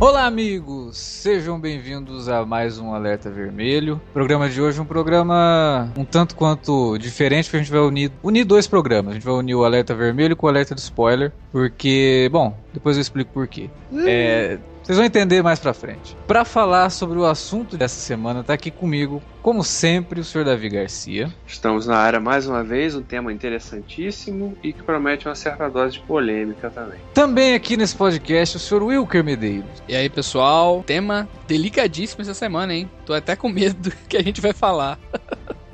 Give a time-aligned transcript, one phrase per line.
[0.00, 0.96] Olá, amigos!
[0.96, 4.00] Sejam bem-vindos a mais um Alerta Vermelho.
[4.10, 7.80] O programa de hoje é um programa um tanto quanto diferente, porque a gente vai
[7.80, 9.10] unir, unir dois programas.
[9.10, 12.96] A gente vai unir o Alerta Vermelho com o Alerta de Spoiler, porque, bom, depois
[12.96, 13.68] eu explico por quê.
[14.06, 16.16] É, vocês vão entender mais pra frente.
[16.26, 20.70] Para falar sobre o assunto dessa semana, tá aqui comigo, como sempre, o senhor Davi
[20.70, 21.30] Garcia.
[21.46, 25.98] Estamos na área mais uma vez, um tema interessantíssimo e que promete uma certa dose
[25.98, 26.98] de polêmica também.
[27.12, 29.68] Também aqui nesse podcast, o senhor Wilker Medeiros.
[29.86, 32.90] E aí, pessoal, tema delicadíssimo essa semana, hein?
[33.04, 34.98] Tô até com medo do que a gente vai falar.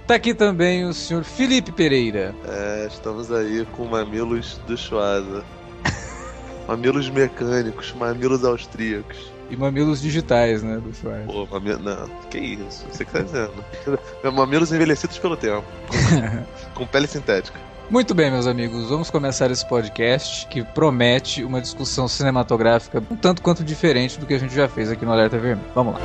[0.09, 2.35] Tá aqui também o senhor Felipe Pereira.
[2.47, 5.45] É, estamos aí com mamilos do Schwaza.
[6.67, 9.33] Mamilos mecânicos, mamilos austríacos.
[9.51, 11.27] E mamilos digitais, né, do Schwarz.
[11.27, 11.83] Pô, mamilos.
[11.83, 12.87] Não, que isso?
[12.91, 13.53] Você que tá dizendo.
[14.33, 15.65] Mamilos envelhecidos pelo tempo.
[16.75, 17.59] Com, pele sintética.
[17.91, 23.43] Muito bem, meus amigos, vamos começar esse podcast que promete uma discussão cinematográfica um tanto
[23.43, 25.69] quanto diferente do que a gente já fez aqui no Alerta Vermelho.
[25.75, 26.01] Vamos lá.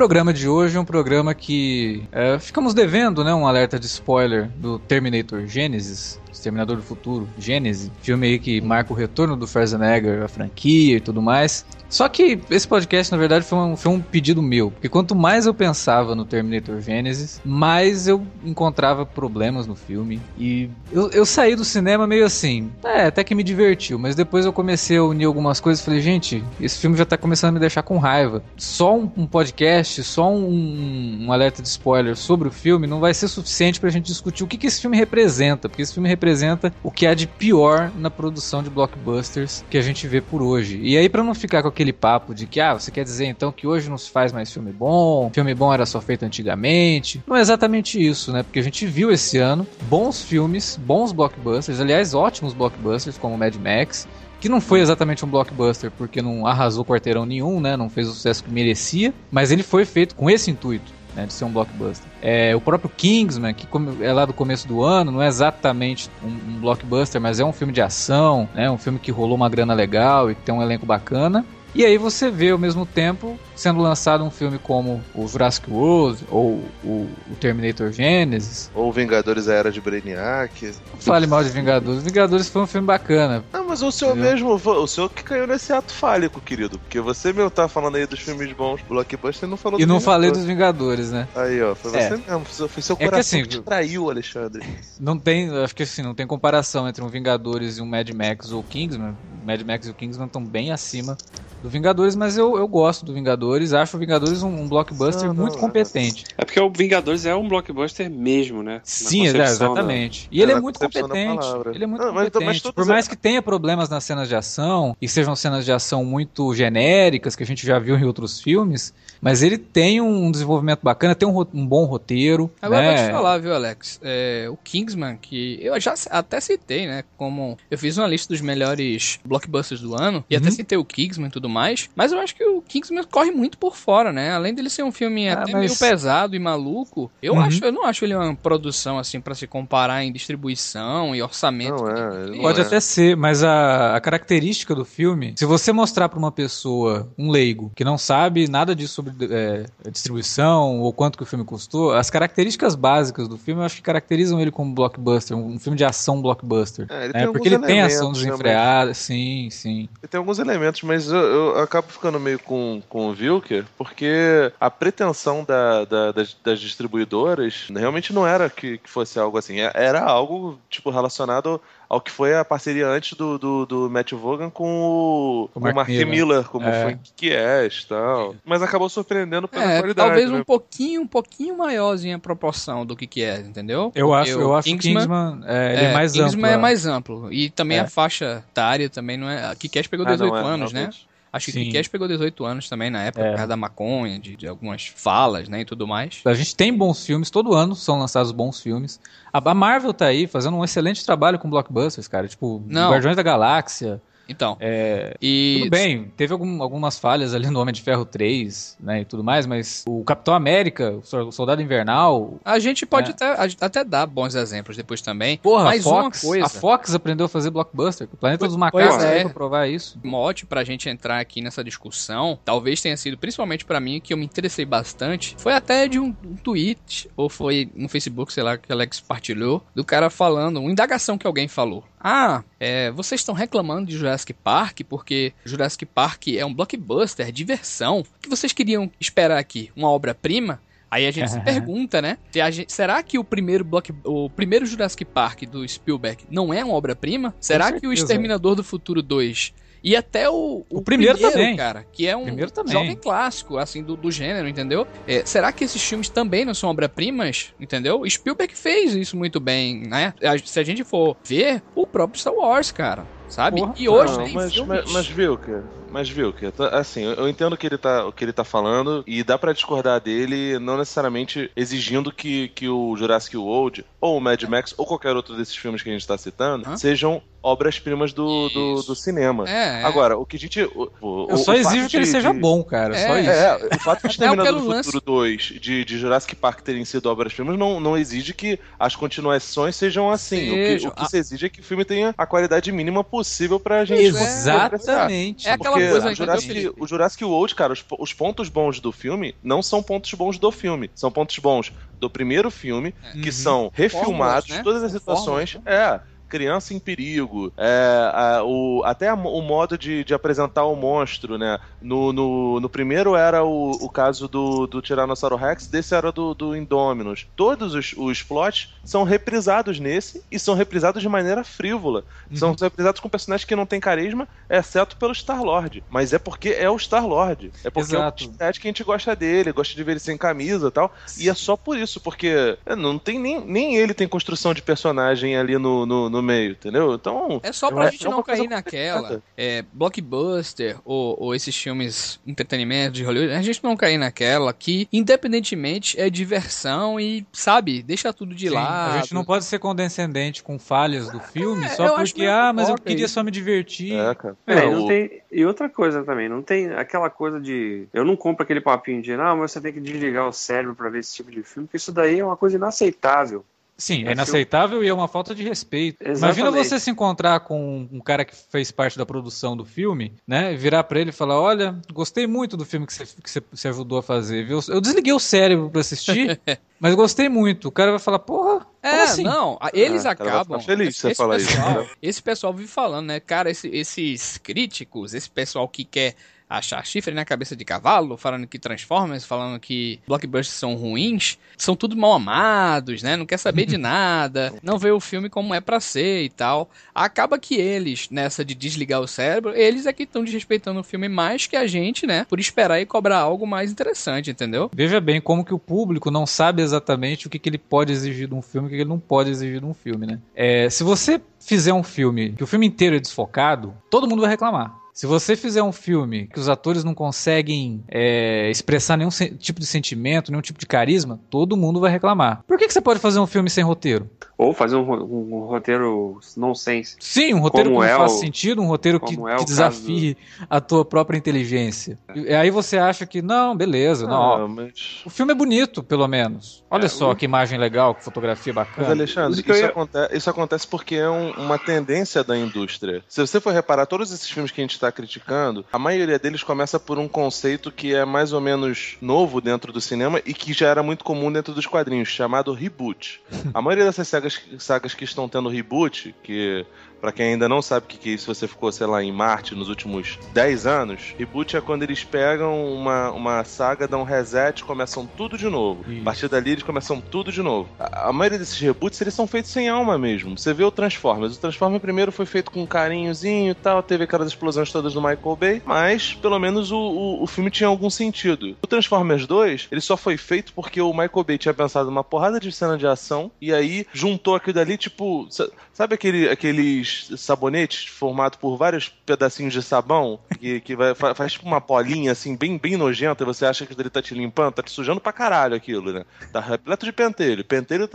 [0.00, 4.48] Programa de hoje é um programa que é, ficamos devendo, né, um alerta de spoiler
[4.56, 10.22] do Terminator Genesis, Exterminador do Futuro, Gênesis, filme aí que marca o retorno do Schwarzenegger
[10.22, 11.64] à franquia e tudo mais.
[11.90, 15.44] Só que esse podcast, na verdade, foi um, foi um pedido meu, porque quanto mais
[15.44, 20.20] eu pensava no Terminator Genesis, mais eu encontrava problemas no filme.
[20.38, 24.46] E eu, eu saí do cinema meio assim, é, até que me divertiu, mas depois
[24.46, 27.52] eu comecei a unir algumas coisas e falei, gente, esse filme já tá começando a
[27.54, 28.40] me deixar com raiva.
[28.56, 33.12] Só um, um podcast, só um, um alerta de spoiler sobre o filme não vai
[33.12, 36.70] ser suficiente pra gente discutir o que, que esse filme representa, porque esse filme representa
[36.84, 40.78] o que há de pior na produção de blockbusters que a gente vê por hoje.
[40.82, 43.50] E aí, pra não ficar com aquele papo de que, ah, você quer dizer então
[43.50, 47.22] que hoje não se faz mais filme bom, filme bom era só feito antigamente.
[47.26, 48.42] Não é exatamente isso, né?
[48.42, 53.54] Porque a gente viu esse ano bons filmes, bons blockbusters, aliás, ótimos blockbusters, como Mad
[53.56, 54.06] Max,
[54.38, 57.78] que não foi exatamente um blockbuster porque não arrasou quarteirão nenhum, né?
[57.78, 60.99] Não fez o sucesso que merecia, mas ele foi feito com esse intuito.
[61.14, 62.06] Né, de ser um blockbuster.
[62.22, 63.66] É, o próprio Kingsman, que
[64.00, 67.52] é lá do começo do ano, não é exatamente um, um blockbuster, mas é um
[67.52, 70.86] filme de ação, né, um filme que rolou uma grana legal e tem um elenco
[70.86, 71.44] bacana.
[71.74, 76.24] E aí você vê ao mesmo tempo sendo lançado um filme como o Jurassic World
[76.30, 78.70] ou o, o Terminator Genesis.
[78.74, 80.72] Ou Vingadores a Era de Brainiac.
[80.92, 82.02] Não fale mal de Vingadores.
[82.02, 83.44] Vingadores foi um filme bacana.
[83.52, 84.48] Não, mas o senhor Entendeu?
[84.48, 86.78] mesmo, o senhor que caiu nesse ato fálico, querido.
[86.78, 90.00] Porque você mesmo tá falando aí dos filmes bons blockbuster e não falou E não
[90.00, 91.28] falei dos Vingadores, né?
[91.34, 92.08] Aí, ó, foi É.
[92.08, 92.44] você mesmo.
[92.46, 94.66] Foi seu É que coração assim, que traiu, Alexandre.
[94.98, 98.52] Não tem, acho que assim, não tem comparação entre um Vingadores e um Mad Max
[98.52, 99.14] ou Kingsman.
[99.44, 101.16] Mad Max e o Kingsman estão bem acima
[101.62, 103.49] do Vingadores, mas eu, eu gosto do Vingadores.
[103.74, 106.24] Acho o Vingadores um, um blockbuster Não, não, muito competente.
[106.38, 108.74] É porque o Vingadores é um blockbuster mesmo, né?
[108.76, 109.38] Na Sim, é, concepção
[109.74, 110.28] da- exatamente.
[110.30, 111.46] E ele É, é muito competente.
[111.74, 112.62] Ele é muito Não, mas- mas competente.
[112.62, 115.72] todos Por mais é- que tenha problemas nas cenas de ação e sejam cenas de
[115.72, 120.30] ação muito genéricas que a gente já viu em outros filmes, mas ele tem um
[120.30, 122.50] desenvolvimento bacana, tem um, um bom roteiro.
[122.60, 122.96] Agora né?
[122.96, 123.98] vou te falar, viu, Alex?
[124.02, 127.04] É, o Kingsman, que eu já até citei, né?
[127.16, 130.40] Como eu fiz uma lista dos melhores blockbusters do ano, e Uhum.
[130.40, 133.58] até citei o Kingsman e tudo mais, mas eu acho que o Kingsman corre muito
[133.58, 134.32] por fora, né?
[134.32, 137.40] Além dele ser um filme Ah, até mas- meio pesado e maluco, eu, Uhum.
[137.40, 141.82] acho, eu não acho ele uma produção assim pra se comparar em distribuição e orçamento.
[141.82, 142.62] Não é, não Pode é.
[142.62, 147.30] até ser, mas a, a característica do filme, se você mostrar pra uma pessoa, um
[147.30, 151.92] leigo, que não sabe nada disso sobre é, distribuição ou quanto que o filme custou,
[151.92, 155.84] as características básicas do filme eu acho que caracterizam ele como blockbuster, um, filme de
[155.84, 156.86] ação blockbuster.
[156.88, 157.26] É, ele né?
[157.26, 159.88] Porque ele tem ação desenfreada, sim, sim.
[160.08, 164.70] Tem alguns elementos, mas eu, eu acabo ficando meio com, com o Vilker, porque a
[164.70, 169.60] pretensão da- da- das, das distribuidoras realmente não era que, que fosse algo assim.
[169.60, 171.60] É- Era algo, tipo, relacionado
[171.90, 175.74] ao que foi a parceria antes do, do, do Matt Vaughan com o, o Mark
[175.74, 176.06] Mark Miller.
[176.06, 176.82] Miller, como É.
[176.84, 178.36] foi que é e tal.
[178.44, 180.08] Mas acabou surpreendendo pela É, qualidade.
[180.08, 180.38] talvez né?
[180.38, 183.90] um pouquinho, um pouquinho maiorzinha a proporção do que que é, entendeu?
[183.92, 186.46] Eu Porque acho, eu acho que Kingsman, é, ele é, mais Kingsman amplo.
[186.46, 186.56] é é.
[186.56, 187.32] mais amplo.
[187.32, 187.80] E também É.
[187.80, 189.46] a faixa etária também não é.
[189.50, 190.90] A Kikash pegou Ah, não, 18 é, anos, né?
[191.32, 191.64] Acho que Sim.
[191.66, 193.30] Kikash pegou 18 anos também na época, É.
[193.30, 195.60] por causa da maconha, de, de algumas falas, né?
[195.60, 196.20] E tudo mais.
[196.24, 199.00] A gente tem bons filmes, todo ano são lançados bons filmes.
[199.32, 202.26] A, a Marvel tá aí fazendo um excelente trabalho com blockbusters, cara.
[202.26, 202.90] Tipo, Não.
[202.90, 204.02] Guardiões da Galáxia.
[204.30, 204.56] Então.
[204.60, 205.58] É, E.
[205.60, 209.22] Tudo bem, teve algum- algumas falhas ali no Homem de Ferro 3, né, e tudo
[209.24, 212.34] mais, mas o Capitão América, o Sol- o Soldado Invernal...
[212.44, 213.14] A gente pode É.
[213.14, 215.38] até, até dar bons exemplos depois também.
[215.38, 216.46] Porra, Fox, uma coisa.
[216.46, 219.22] a Fox aprendeu a fazer blockbuster, o Planeta dos Macacos é.
[219.24, 219.98] pra provar isso.
[220.04, 224.16] mote pra gente entrar aqui nessa discussão, talvez tenha sido principalmente pra mim que eu
[224.16, 228.56] me interessei bastante, foi até de um, um tweet, ou foi no Facebook, sei lá,
[228.56, 231.84] que o Alex partilhou, do cara falando, uma indagação que alguém falou.
[232.02, 237.30] Ah, é, vocês estão reclamando de Jurassic Park porque Jurassic Park é um blockbuster, é
[237.30, 238.00] diversão.
[238.00, 239.70] O que vocês queriam esperar aqui?
[239.76, 240.60] Uma obra-prima?
[240.90, 242.16] Aí a gente se pergunta, né?
[242.32, 246.64] se gente- será que o primeiro block, o primeiro Jurassic Park do Spielberg não é
[246.64, 247.34] uma obra-prima?
[247.38, 247.92] Será que o.
[247.92, 249.52] Exterminador do Futuro 2
[249.82, 251.56] e até o, O primeiro também.
[251.56, 252.72] cara, que é um Primeiro também.
[252.72, 254.86] jovem clássico, assim, do, do gênero, entendeu?
[255.06, 258.02] É, será que esses filmes também não são obra-primas, entendeu?
[258.08, 260.14] Spielberg fez isso muito bem, né?
[260.44, 263.60] Se a gente for ver, o próprio Star Wars, cara, sabe?
[263.60, 263.74] Porra.
[263.78, 264.82] e hoje Não, tem mas, filmes...
[264.84, 265.50] mas, mas viu, que
[265.90, 269.02] mas viu que assim, eu entendo o que ele tá, o que ele tá falando
[269.06, 274.20] e dá pra discordar dele, não necessariamente exigindo que, que o Jurassic World ou o
[274.20, 276.76] Mad Max ou qualquer outro desses filmes que a gente tá citando Hã?
[276.76, 279.48] sejam obras-primas do, do, do cinema.
[279.48, 279.84] É, é.
[279.84, 280.62] Agora, o que a gente.
[280.62, 283.20] O, o- Eu só exijo que ele de- seja de- bom, cara, só É.
[283.22, 283.30] isso.
[283.30, 286.84] É, o fato de Exterminador pelo do lance- Futuro 2 de, de Jurassic Park terem
[286.84, 290.50] sido obras-primas não, não exige que as continuações sejam assim.
[290.50, 291.06] O que, o que Ah.
[291.06, 294.02] se exige é que o filme tenha a qualidade mínima possível pra gente.
[294.04, 295.48] Exatamente.
[295.48, 298.92] É aquela coisa o que Jurassic, o Jurassic World, cara, os, os pontos bons do
[298.92, 300.90] filme não são pontos bons do filme.
[300.94, 303.32] São pontos bons do primeiro filme, que Uhum.
[303.32, 304.62] são refilmados, Fórmulas, né?
[304.62, 305.56] todas as situações.
[305.64, 306.00] É.
[306.30, 311.36] Criança em perigo, é, a- o, até a o modo de, de apresentar o monstro,
[311.36, 311.58] né?
[311.82, 316.32] No, no, no primeiro era o, o caso do, do Tiranossauro Rex, desse era do,
[316.34, 317.26] do Indominus.
[317.34, 322.04] Todos os, os plots são reprisados nesse e são reprisados de maneira frívola.
[322.32, 325.82] São reprisados com personagens que não têm carisma, exceto pelo Star-Lord.
[325.90, 327.50] Mas é porque é o Star-Lord.
[327.64, 328.24] É porque Exato.
[328.24, 330.70] é o estética que a gente gosta dele, gosta de ver ele sem camisa e
[330.70, 330.94] tal.
[331.18, 334.62] E é só por isso, porque é, não tem nem, nem ele tem construção de
[334.62, 336.94] personagem ali no, no, no meio, entendeu?
[336.94, 337.40] Então.
[337.42, 342.20] É só pra acho gente é não cair naquela é, blockbuster ou, ou esses filmes
[342.26, 348.12] entretenimento de Hollywood, a gente não cair naquela que, independentemente, é diversão e, sabe, deixa
[348.12, 348.96] tudo de Sim, lado.
[348.96, 352.68] A gente não pode ser condescendente com falhas do filme É, só porque, ah, mas
[352.68, 353.14] eu queria isso.
[353.14, 353.92] só me divertir.
[353.92, 354.36] É, cara.
[354.46, 357.86] É, e, o- tem, e outra coisa também, não tem aquela coisa de.
[357.92, 360.88] Eu não compro aquele papinho de, não, mas você tem que desligar o cérebro pra
[360.88, 363.44] ver esse tipo de filme, porque isso daí é uma coisa inaceitável.
[363.80, 365.96] Sim, é É inaceitável e é uma falta de respeito.
[366.02, 366.38] Exatamente.
[366.40, 370.54] Imagina você se encontrar com um cara que fez parte da produção do filme, né?
[370.54, 373.68] Virar pra ele e falar: Olha, gostei muito do filme que você, que você, você
[373.68, 374.60] ajudou a fazer, viu?
[374.68, 376.38] Eu desliguei o cérebro pra assistir,
[376.78, 377.68] mas gostei muito.
[377.68, 379.24] O cara vai falar: Porra, É, assim?
[379.24, 380.60] não, eles Ah, vai acabam.
[380.60, 381.90] feliz se você esse falar isso, pessoal, entendeu?
[382.02, 383.18] esse pessoal vive falando, né?
[383.18, 386.14] Cara, esse- esses críticos, esse pessoal que quer
[386.50, 391.76] achar chifre na cabeça de cavalo, falando que Transformers, falando que blockbusters são ruins, são
[391.76, 393.16] tudo mal amados, né?
[393.16, 396.68] Não quer saber de nada, não vê o filme como é pra ser e tal.
[396.92, 401.08] Acaba que eles, nessa de desligar o cérebro, eles é que estão desrespeitando o filme
[401.08, 402.26] mais que a gente, né?
[402.28, 404.68] Por esperar e cobrar algo mais interessante, entendeu?
[404.74, 408.26] Veja bem como que o público não sabe exatamente o que, que ele pode exigir
[408.26, 410.18] de um filme e o que que ele não pode exigir de um filme, né?
[410.34, 414.30] É, se você fizer um filme que o filme inteiro é desfocado, todo mundo vai
[414.30, 414.74] reclamar.
[415.00, 419.64] Se você fizer um filme que os atores não conseguem é, expressar nenhum tipo de
[419.64, 422.42] sentimento, nenhum tipo de carisma, todo mundo vai reclamar.
[422.46, 424.10] Por que, que você pode fazer um filme sem roteiro?
[424.36, 426.96] Ou fazer um, um- um roteiro nonsense.
[427.00, 429.44] Sim, um roteiro Como que não é faz o- sentido, um roteiro que, é que
[429.46, 430.18] desafie
[430.50, 431.98] a tua própria inteligência.
[432.14, 435.00] E aí você acha que, não, beleza, não, ó, Ah, mas...
[435.06, 436.62] o filme é bonito, pelo menos.
[436.70, 438.90] Olha É, só o- que imagem legal, que fotografia Mas, bacana.
[438.90, 443.02] Alexandre, Isso ia- aconte- isso acontece porque é um- uma tendência da indústria.
[443.08, 446.42] Se você for reparar, todos esses filmes que a gente está criticando, a maioria deles
[446.42, 450.52] começa por um conceito que é mais ou menos novo dentro do cinema e que
[450.52, 453.20] já era muito comum dentro dos quadrinhos, chamado reboot.
[453.52, 456.64] A maioria dessas sagas, sagas que estão tendo reboot, que
[457.00, 459.10] Pra quem ainda não sabe o que que é isso, você ficou, sei lá, em
[459.10, 461.14] Marte nos últimos 10 anos.
[461.18, 465.90] Reboot é quando eles pegam uma, uma saga, dão um reset, começam tudo de novo.
[465.90, 466.02] Isso.
[466.02, 467.70] A partir dali eles começam tudo de novo.
[468.08, 470.36] A, maioria desses reboots, eles são feitos sem alma mesmo.
[470.38, 471.36] Você vê o Transformers.
[471.36, 475.00] O Transformers primeiro foi feito com um carinhozinho e tal, teve aquelas explosões todas do
[475.00, 478.56] Michael Bay, mas pelo menos o, o, o filme tinha algum sentido.
[478.62, 482.38] O Transformers 2, ele só foi feito porque o Michael Bay tinha pensado uma porrada
[482.40, 487.86] de cena de ação e aí juntou aquilo dali, tipo, sa- sabe aquele, aqueles sabonetes
[487.86, 492.36] formados por vários pedacinhos de sabão que, que vai, fa- faz tipo uma bolinha assim,
[492.36, 495.12] bem, bem nojenta, e você acha que ele tá te limpando, tá te sujando pra
[495.12, 496.04] caralho aquilo, né?
[496.32, 497.44] Tá repleto de pentelho.
[497.44, 497.89] Pentelho, pente-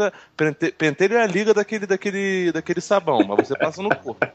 [0.77, 4.25] pentelho é a liga daquele, daquele, daquele sabão, mas você passa no corpo.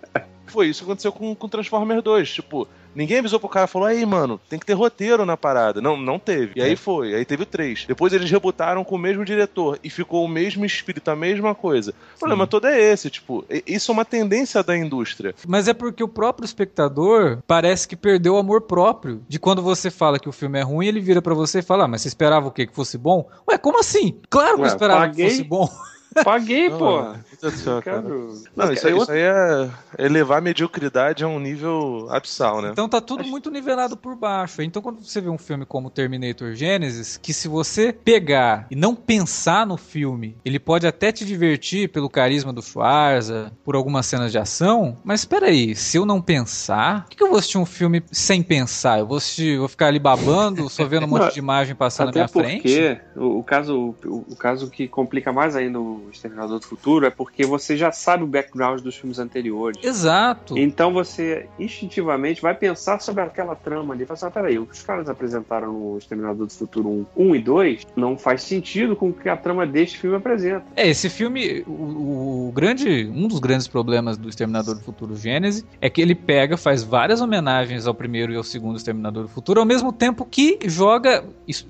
[0.50, 2.30] Foi isso que aconteceu com, com Transformers 2.
[2.32, 5.80] Tipo, ninguém avisou pro cara, falou, aí, mano, tem que ter roteiro na parada.
[5.80, 6.52] Não, não teve.
[6.56, 7.86] E aí foi, aí teve o 3.
[7.86, 11.94] Depois eles rebutaram com o mesmo diretor e ficou o mesmo espírito, a mesma coisa.
[12.16, 15.34] O problema todo é esse, tipo, isso é uma tendência da indústria.
[15.46, 19.22] Mas é porque o próprio espectador parece que perdeu o amor próprio.
[19.28, 21.84] De quando você fala que o filme é ruim, ele vira pra você e fala:
[21.84, 22.66] ah, mas você esperava o quê?
[22.66, 23.28] Que fosse bom?
[23.48, 24.18] Ué, como assim?
[24.28, 25.26] Claro que eu Ué, esperava paguei.
[25.26, 25.68] que fosse bom.
[26.24, 27.02] Paguei, Não, pô.
[27.02, 28.02] meu Deus do céu, cara.
[28.02, 28.26] Quero-
[28.56, 32.60] Não, Mas, isso, aí- eu- isso aí é elevar a mediocridade a um nível abissal,
[32.60, 32.70] né?
[32.72, 34.60] Então tá tudo muito nivelado por baixo.
[34.62, 38.94] Então quando você vê um filme como Terminator Genesis, que se você pegar e não
[38.94, 44.32] pensar no filme, ele pode até te divertir pelo carisma do Schwarza, por algumas cenas
[44.32, 47.66] de ação, mas espera aí, se eu não pensar, por que eu vou assistir um
[47.66, 48.98] filme sem pensar?
[48.98, 52.12] Eu vou assistir, vou ficar ali babando, só vendo um monte de imagem passar na
[52.12, 53.00] minha porque frente?
[53.16, 57.10] o, o caso, o, o caso que complica mais ainda o Exterminador do Futuro é
[57.10, 59.82] porque você já sabe o background dos filmes anteriores.
[59.82, 60.56] Exato.
[60.56, 64.04] Então você instintivamente vai pensar sobre aquela trama ali.
[64.04, 67.34] Fala assim, ah, peraí, o que os caras apresentaram no Exterminador do Futuro 1, 1
[67.34, 70.64] e 2 não faz sentido com o que a trama deste filme apresenta.
[70.76, 75.64] É, esse filme, o, o grande, um dos grandes problemas do Exterminador do Futuro Gênese
[75.80, 79.60] é que ele pega, faz várias homenagens ao primeiro e ao segundo Exterminador do Futuro,
[79.60, 81.24] ao mesmo tempo que joga,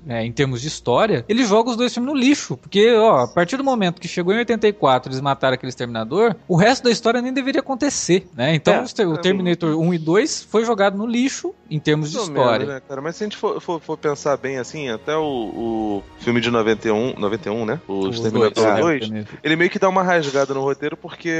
[0.07, 3.27] é, em termos de história, ele joga os dois filmes no lixo, porque, ó, a
[3.27, 7.21] partir do momento que chegou em 84, eles mataram aquele Exterminador, o resto da história
[7.21, 8.53] nem deveria acontecer, né?
[8.53, 12.17] Então, É, o é, Terminator 1 e 2 foi jogado no lixo em termos de
[12.17, 12.65] história.
[12.67, 13.01] menos, né?
[13.01, 16.51] Mas se a gente for, for- for pensar bem assim, até o, o filme de
[16.51, 17.79] 91, 91, né?
[17.87, 19.39] O Exterminador é, 2, Terminator.
[19.43, 21.31] ele meio que dá uma rasgada no roteiro, porque,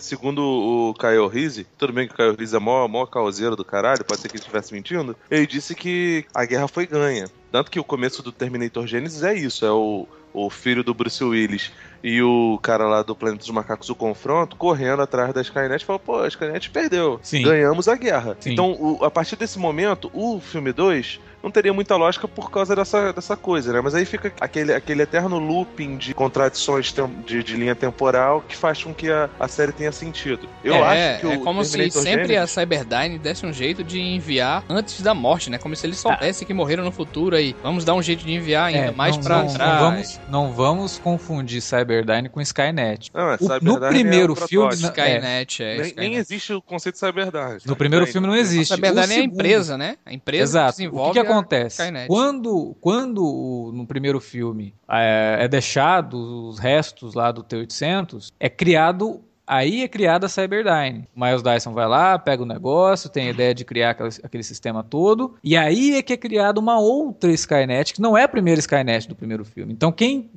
[0.00, 3.64] segundo o Kyle Reese, tudo bem que o Kyle Reese é mó, mó causeiro do
[3.64, 7.26] caralho, pode ser que ele estivesse mentindo, ele disse que a guerra foi ganha.
[7.52, 11.22] Tanto que o começo do Terminator Genesis é isso, é o, o filho do Bruce
[11.24, 15.84] Willis e o cara lá do Planeta dos Macacos, o confronto, correndo atrás da Skynet
[15.84, 17.42] falou, pô, a Skynet perdeu, Sim.
[17.42, 18.36] ganhamos a guerra.
[18.40, 18.52] Sim.
[18.52, 22.74] Então, o- a partir desse momento, o filme 2 não teria muita lógica por causa
[22.76, 23.80] dessa, dessa coisa, né?
[23.80, 26.94] Mas aí fica aquele, aquele eterno looping de contradições
[27.26, 30.48] de, de linha temporal que faz com que a, a série tenha sentido.
[30.64, 33.52] Eu é, acho que é o como se Terminator sempre a Genesis- Cyberdyne desse um
[33.52, 35.58] jeito de enviar antes da morte, né?
[35.58, 37.54] Como se eles soubessem que morreram no futuro aí.
[37.62, 39.70] Vamos dar um jeito de enviar ainda É, mais não, pra não, trás.
[39.70, 43.10] Não vamos, não vamos confundir Cyberdyne com Skynet.
[43.14, 44.82] Não, é, O- no Cyberdyne primeiro é filme, protótipo.
[44.82, 45.66] na- Skynet, é.
[45.76, 45.96] nem, Skynet.
[46.10, 47.58] nem existe o conceito de Cyberdyne.
[47.64, 48.74] No primeiro filme não A existe.
[48.74, 49.96] Cyberdyne O é a segundo- empresa, né?
[50.04, 50.72] A empresa Exato.
[50.72, 51.82] que desenvolve o que, que a acontece?
[51.82, 52.06] Skynet.
[52.08, 58.48] Quando, quando o- no primeiro filme é, é deixado os restos lá do T-800, é
[58.48, 59.22] criado.
[59.50, 61.08] Aí é criada a Cyberdyne.
[61.16, 63.90] O Miles Dyson vai lá, pega o negócio, tem a ideia de criar
[64.22, 65.34] aquele, sistema todo.
[65.42, 69.08] E aí é que é criada uma outra Skynet, que não é a primeira Skynet
[69.08, 69.72] do primeiro filme.
[69.72, 70.30] Então quem,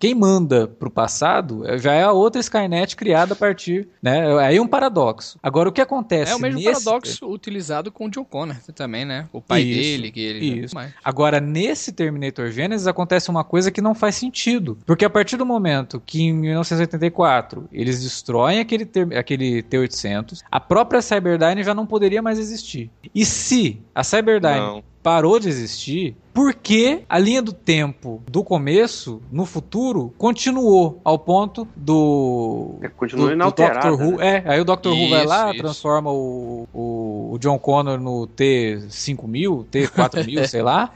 [0.00, 3.86] quem manda pro passado é- já é a outra Skynet criada a partir.
[4.02, 4.36] Né?
[4.40, 5.38] Aí é um paradoxo.
[5.40, 6.32] Agora o que acontece?
[6.32, 9.28] É o mesmo nesse- paradoxo utilizado com o John Connor também, né?
[9.32, 10.64] O pai Isso, dele, que ele.
[10.64, 10.74] isso.
[10.74, 14.76] Mas- Agora, nesse Terminator Genesis acontece uma coisa que não faz sentido.
[14.84, 20.58] Porque a partir do momento que em 1984 eles destroem aquele, ter- aquele T-800, a
[20.58, 22.90] própria Cyberdyne já não poderia mais existir.
[23.14, 24.82] E se a Cyberdyne Não.
[25.02, 31.18] parou de existir, por que a linha do tempo do começo, no futuro, continuou ao
[31.18, 32.76] ponto do.
[32.80, 33.90] É, continua do, do inalterada.
[33.90, 34.02] Dr.
[34.02, 34.16] Who.
[34.16, 34.42] né?
[34.46, 34.88] É, aí o Dr.
[34.88, 35.58] Who vai lá, isso.
[35.62, 40.92] transforma o, o, o John Connor no T5000, T4000, sei lá,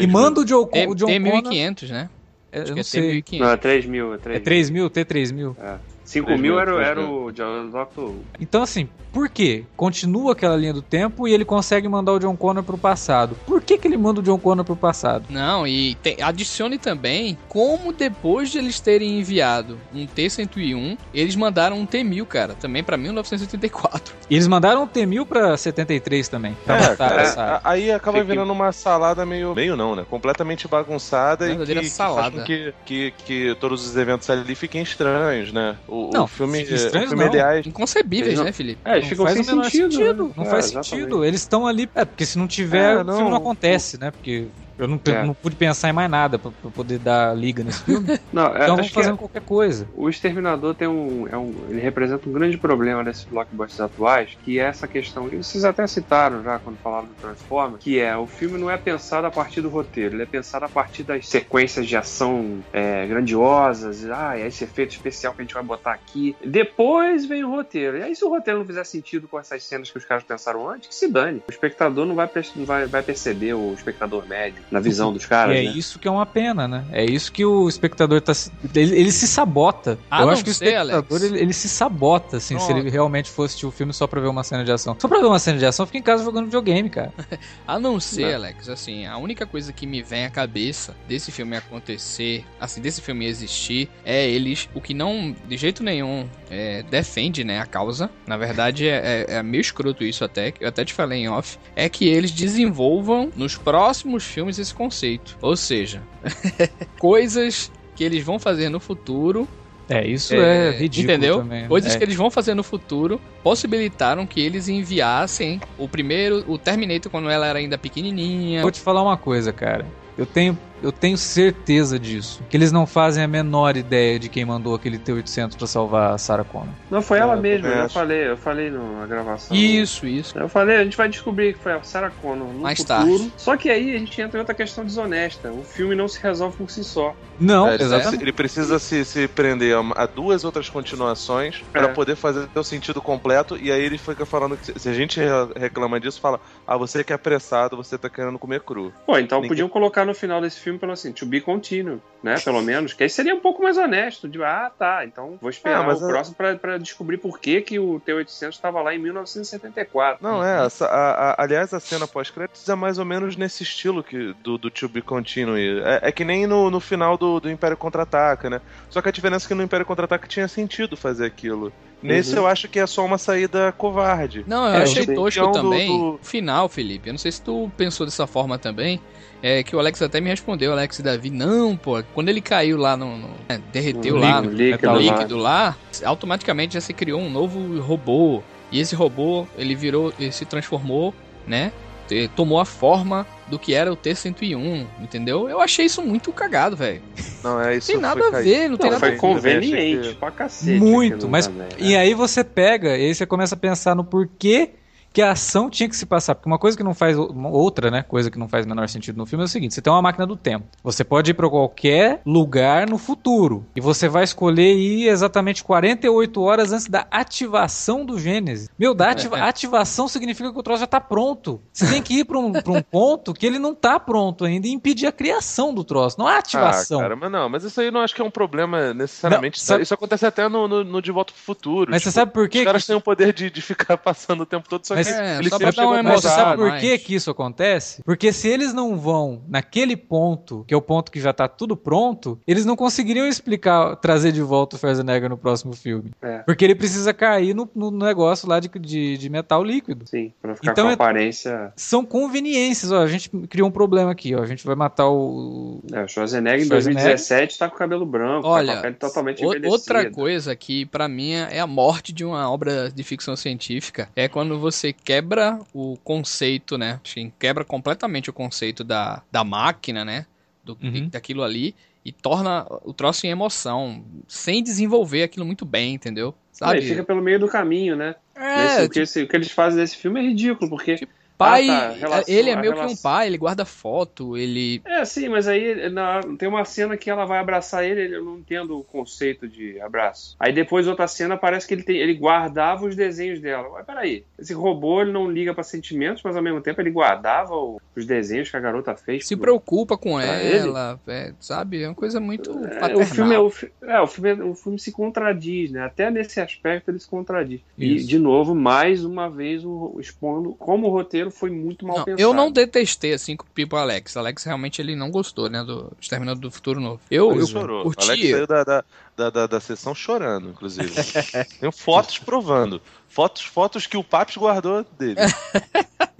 [0.00, 1.42] e manda o John, T- o John Connor.
[1.52, 2.08] T1500, né?
[2.52, 3.22] é, Acho Eu que não é sei.
[3.22, 3.38] T1500.
[3.40, 4.14] Não, é 3 mil.
[4.14, 5.56] É 3 É 3000, T3000.
[6.04, 8.12] 5 mil era, 3.000, era o John Dr.
[8.40, 9.64] Então, assim, por quê?
[9.76, 13.36] Continua aquela linha do tempo e ele consegue mandar o John Connor pro passado.
[13.46, 15.24] Por que, que ele manda o John Connor pro passado?
[15.30, 21.78] Não, e tem- adicione também como depois de eles terem enviado um T-101, eles mandaram
[21.78, 24.14] um T-1000, cara, também pra 1984.
[24.28, 26.56] E eles mandaram o T-1000 pra 73 também.
[26.64, 29.54] Pra É, matar cara, a- aí acaba Fique- virando uma salada meio.
[29.54, 30.04] Meio não, né?
[30.08, 32.42] Completamente bagunçada e que, salada.
[32.42, 35.76] que, que, que todos os eventos ali fiquem estranhos, né?
[35.94, 37.30] O, Não, o filme, estranhos o filme não.
[37.32, 38.44] aliás, Inconcebíveis, Não.
[38.44, 38.80] né, Felipe?
[38.84, 39.92] É, eles Não ficam faz sem sentido.
[39.92, 40.24] sentido.
[40.28, 40.32] né?
[40.36, 40.88] Não É, faz exatamente.
[40.90, 41.24] sentido.
[41.24, 41.88] Eles estão ali.
[41.94, 43.36] É, porque se não tiver, É, o filme não não.
[43.36, 44.10] acontece, né?
[44.10, 45.24] Porque eu não, É.
[45.24, 48.18] não pude pensar em mais nada pra, pra poder dar liga nesse filme.
[48.32, 49.88] Não, é, então vamos que é- qualquer coisa.
[49.94, 51.54] O Exterminador tem um, é um.
[51.68, 55.28] Ele representa um grande problema desses blockbusters atuais, que é essa questão.
[55.28, 58.76] E vocês até citaram já quando falaram do Transformers, que é o filme não é
[58.76, 63.06] pensado a partir do roteiro, ele é pensado a partir das sequências de ação é,
[63.06, 64.04] grandiosas.
[64.10, 66.34] Ah, é esse efeito especial que a gente vai botar aqui.
[66.44, 67.98] Depois vem o roteiro.
[67.98, 70.68] E aí, se o roteiro não fizer sentido com essas cenas que os caras pensaram
[70.68, 71.42] antes, que se dane.
[71.46, 75.56] O espectador não vai, não vai, vai perceber, o espectador médio, na visão dos caras.
[75.56, 75.72] E é né?
[75.76, 76.84] isso que é uma pena, né?
[76.92, 78.34] É isso que o espectador tá.
[78.34, 79.98] se- Ele, ele se sabota.
[80.10, 81.22] Ah, Eu não acho que o sei, espectador Alex.
[81.32, 82.78] ele, ele se sabota, assim, se Não.
[82.78, 84.96] ele realmente fosse assistir o filme só pra ver uma cena de ação.
[84.98, 87.12] Só pra ver uma cena de ação, fica em casa jogando videogame, cara.
[87.66, 88.34] A não ser, Não.
[88.36, 93.00] Alex, assim, a única coisa que me vem à cabeça desse filme acontecer, assim, desse
[93.00, 98.10] filme existir, é eles, o que não, de jeito nenhum, é, defende, né, a causa.
[98.26, 101.28] Na verdade, é, é- é meio escroto isso até, que eu até te falei em
[101.28, 105.36] off, é que eles desenvolvam nos próximos filmes esse conceito.
[105.40, 106.02] Ou seja,
[106.98, 109.46] coisas que eles vão fazer no futuro
[109.88, 111.38] É, isso é, É, ridículo entendeu?
[111.38, 111.68] também.
[111.68, 111.98] Coisas é.
[111.98, 117.28] que eles vão fazer no futuro possibilitaram que eles enviassem o primeiro, o Terminator quando
[117.30, 118.62] ela era ainda pequenininha.
[118.62, 119.86] Vou te falar uma coisa, cara.
[120.16, 122.42] Eu tenho, eu tenho certeza disso.
[122.48, 126.18] Que eles não fazem a menor ideia de quem mandou aquele T-800 pra salvar a
[126.18, 126.68] Sarah Connor.
[126.90, 129.56] Não, foi ela É, eu mesma, eu falei, eu falei no- na gravação.
[129.56, 130.38] Isso, isso.
[130.38, 132.96] Eu falei, a gente vai descobrir que foi a Sarah Connor no Mais futuro.
[132.98, 133.32] tarde.
[133.36, 135.50] Só que aí a gente entra em outra questão desonesta.
[135.52, 137.14] O filme não se resolve por si só.
[137.40, 138.22] Não, É, ele, exatamente.
[138.22, 141.78] ele precisa se, se prender a, a duas outras continuações É.
[141.78, 143.56] para poder fazer o sentido completo.
[143.60, 145.26] E aí ele fica falando que se- se a gente re-
[145.56, 148.92] reclama disso, fala: Ah, você que é apressado, você tá querendo comer cru.
[149.06, 152.36] Pô, então Ninguém- podiam colocar no final desse filme pelo assim, to be continued, né?
[152.44, 152.92] Pelo menos.
[152.92, 154.28] Que aí seria um pouco mais honesto.
[154.28, 157.38] De, ah, tá, então vou esperar É, mas o a- próximo pra, pra descobrir por
[157.38, 160.18] que, que o T-800 estava lá em 1974.
[160.22, 160.64] Não, é.
[160.66, 164.58] essa- a- a- aliás, a cena pós-créditos é mais ou menos nesse estilo que, do,
[164.58, 165.80] do To Be Continue.
[165.84, 168.60] É, é que nem no, no final do, do Império Contra-Ataca, né?
[168.90, 171.72] Só que a diferença é que no Império Contra-Ataca tinha sentido fazer aquilo.
[172.02, 172.38] Nesse Uhum.
[172.42, 174.44] eu acho que é só uma saída covarde.
[174.46, 175.88] Não, eu É, achei tosco do- também.
[175.88, 177.08] do- O final, Felipe.
[177.08, 179.00] Eu não sei se tu pensou dessa forma também.
[179.46, 181.28] É que o Alex até me respondeu, Alex e Davi.
[181.28, 182.02] Não, pô.
[182.14, 183.18] Quando ele caiu lá no.
[183.18, 187.78] no- é, derreteu lá líquido, no líquido líquido lá, automaticamente já se criou um novo
[187.82, 188.42] robô.
[188.72, 190.14] E esse robô, ele virou.
[190.18, 191.14] Ele se transformou,
[191.46, 191.72] né?
[192.08, 195.46] Te- Tomou a forma do que era o T-101, entendeu?
[195.46, 197.02] Eu achei isso muito cagado, velho.
[197.42, 197.88] Não, é isso.
[197.88, 199.16] Tem foi nada a ver, não tem nada a foi ver.
[199.18, 200.80] conveniente achei que- pra cacete.
[200.80, 201.68] Muito, mas- também, né?
[201.78, 204.70] E aí você pega, e aí você começa a pensar no porquê
[205.14, 206.34] que a ação tinha que se passar.
[206.34, 207.16] Porque uma coisa que não faz.
[207.16, 208.02] Outra, né?
[208.02, 210.26] Coisa que não faz menor sentido no filme é o seguinte: você tem uma máquina
[210.26, 210.66] do tempo.
[210.82, 213.64] Você pode ir pra qualquer lugar no futuro.
[213.76, 218.68] E você vai escolher ir exatamente 48 horas antes da ativação do Gênesis.
[218.78, 221.60] Meu, da ativa- ativação significa que o troço já tá pronto.
[221.72, 224.72] Você tem que ir pra um, um ponto que ele não tá pronto ainda e
[224.72, 226.18] impedir a criação do troço.
[226.18, 226.98] Não há ativação.
[226.98, 229.60] Ah, cara, mas não, mas isso aí eu não acho que é um problema necessariamente.
[229.60, 231.90] Não, sabe- Isso acontece até no, no, no De Volta pro Futuro.
[231.90, 232.58] Mas tipo, você sabe por quê?
[232.58, 235.18] Os caras que- têm o poder de, de ficar passando o tempo todo, só Mas-
[235.18, 236.30] É, eles só pra dar uma emoção.
[236.30, 238.02] sabe por que que isso acontece?
[238.04, 241.76] Porque se eles não vão naquele ponto, que é o ponto que já tá tudo
[241.76, 246.10] pronto, eles não conseguiriam explicar, trazer de volta o Schwarzenegger no próximo filme.
[246.22, 246.38] É.
[246.38, 250.06] Porque ele precisa cair no, no negócio lá de, de, de metal líquido.
[250.08, 251.72] Sim, pra ficar Então com é- aparência.
[251.76, 253.02] São conveniências, ó.
[253.02, 254.42] A gente criou um problema aqui, ó.
[254.42, 255.80] A gente vai matar o.
[255.92, 257.02] É, o Schwarzenegger em Schwarzenegger.
[257.04, 259.68] 2017 tá com o cabelo branco, Olha, tá com a pele totalmente O- envelhecida.
[259.72, 264.28] outra coisa que pra mim é a morte de uma obra de ficção científica é
[264.28, 267.00] quando você quebra o conceito, né?
[267.04, 270.26] Assim, quebra completamente o conceito da, da máquina, né?
[270.62, 271.08] Do, de- Uhum.
[271.08, 276.34] daquilo ali e torna o troço em emoção, sem desenvolver aquilo muito bem, entendeu?
[276.52, 276.78] Sabe?
[276.78, 278.14] Ele fica pelo meio do caminho, né?
[278.36, 280.96] Nesse- é, o, que, esse- o que eles fazem nesse filme é ridículo, porque.
[280.96, 284.36] Tipo, pai, Ah, tá, relação- ele é meio que um relação- pai, ele guarda foto,
[284.36, 288.16] ele É, sim, mas aí na- tem uma cena que ela vai abraçar ele, ele-
[288.16, 290.36] eu não entendo o conceito de abraço.
[290.38, 293.68] Aí depois outra cena parece que ele, tem, ele guardava os desenhos dela.
[293.72, 297.54] Mas peraí, esse robô ele não liga pra sentimentos, mas ao mesmo tempo ele guardava
[297.54, 299.26] o- os desenhos que a garota fez.
[299.26, 301.82] se pro- preocupa com ela, é, sabe?
[301.82, 304.78] É uma coisa muito É, o filme, é, o, fi- é, o, filme, o filme
[304.78, 305.84] se contradiz, né?
[305.84, 307.60] Até nesse aspecto ele se contradiz.
[307.78, 308.06] E, Isso.
[308.08, 312.22] de novo, mais uma vez, o, expondo como o roteiro foi muito mal Não, pensado.
[312.22, 314.16] eu não detestei assim com o Pipo Alex.
[314.16, 317.00] Alex realmente ele não gostou, né, do Exterminador do Futuro Novo.
[317.10, 317.82] Eu, Ele eu chorou.
[317.84, 318.04] curti.
[318.04, 318.84] Alex saiu da, da,
[319.16, 320.90] da, da, da sessão chorando, inclusive.
[321.60, 322.80] Tenho fotos provando.
[323.08, 325.16] Fotos, fotos que o Paps guardou dele.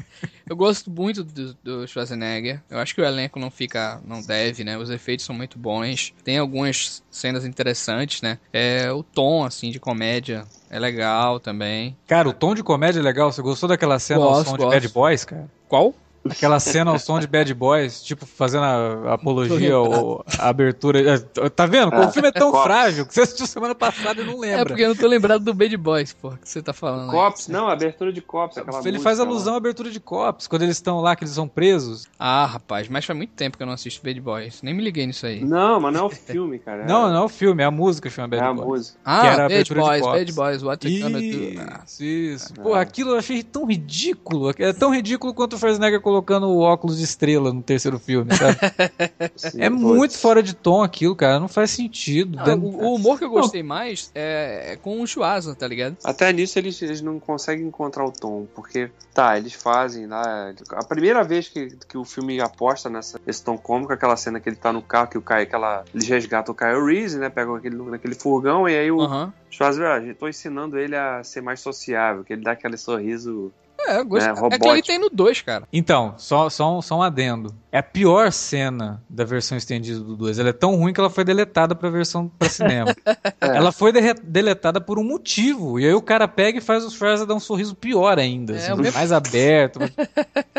[0.49, 2.63] Eu gosto muito do, do Schwarzenegger.
[2.71, 4.77] Eu acho que o elenco não fica, não deve, né?
[4.77, 6.13] Os efeitos são muito bons.
[6.23, 8.39] Tem algumas cenas interessantes, né?
[8.53, 11.97] É o tom assim de comédia é legal também.
[12.07, 13.33] Cara, o tom de comédia é legal.
[13.33, 14.71] Você gostou daquela cena Gosto, som gosto.
[14.71, 15.49] de Bad Boys, cara?
[15.69, 15.95] Qual?
[16.29, 21.01] Aquela cena ao som de Bad Boys, tipo, fazendo a, a apologia ao, a abertura.
[21.17, 21.19] É,
[21.51, 21.95] Tá vendo?
[21.95, 22.65] Ah, o filme é tão Cops.
[22.65, 24.61] frágil que você assistiu semana passada e não lembra.
[24.63, 27.11] É porque eu não tô lembrado do Bad Boys, pô, que você tá falando.
[27.11, 27.17] aí.
[27.17, 29.25] Cops, não, a abertura de Cops, aquela Ele música faz lá.
[29.27, 32.07] alusão à abertura de Cops, quando eles estão lá, que eles são presos.
[32.19, 34.63] Ah, rapaz, mas faz muito tempo que eu não assisto Bad Boys.
[34.63, 35.45] Nem me liguei nisso aí.
[35.45, 36.83] Não, mas não é o filme, cara.
[36.85, 38.67] é- Não, não é o filme, é a música que chama É Bad a Boys.
[38.69, 38.99] música.
[39.05, 40.03] Ah, era a Bad Boys.
[40.03, 41.61] Bad Boys, what you gonna do?
[41.61, 42.55] Ah, Isso, isso.
[42.55, 44.51] Pô, aquilo eu achei tão ridículo.
[44.59, 48.35] É tão ridículo quanto o Schwarzenegger colocando colocando o óculos de estrela no terceiro filme,
[48.37, 48.57] sabe?
[49.35, 51.41] Sim, é muito fora de tom aquilo, cara.
[51.41, 52.39] Não faz sentido.
[52.41, 55.97] Ah, o, o humor que eu gostei mais é, é com o Chuasa, tá ligado?
[56.05, 60.53] Até nisso eles, eles não conseguem encontrar o tom, porque, tá, eles fazem lá.
[60.71, 64.49] A primeira vez que, que o filme aposta nessa, nesse tom cômico, aquela cena que
[64.49, 65.85] ele tá no carro, que o Caio, aquela.
[65.93, 67.29] Eles resgatam o Kyle Reese, né?
[67.29, 69.33] Pegam aquele, naquele furgão, e aí o Aham.
[69.51, 73.53] Schwarzenegger, ah, tô ensinando ele a ser mais sociável, que ele dá aquele sorriso.
[73.87, 74.33] É, eu gostei.
[74.33, 75.65] É, É, que ele tem no 2, cara.
[75.73, 77.55] Então, só, só, um, só um adendo.
[77.75, 80.39] É a pior cena da versão estendida do 2.
[80.39, 82.95] Ela é tão ruim que ela foi deletada pra versão pra cinema.
[83.43, 85.81] Ela foi derre- deletada por um motivo.
[85.81, 88.53] E aí o cara pega e faz o Schwarza dar um sorriso pior ainda.
[88.55, 89.81] É, assim, o mesmo- Mais aberto.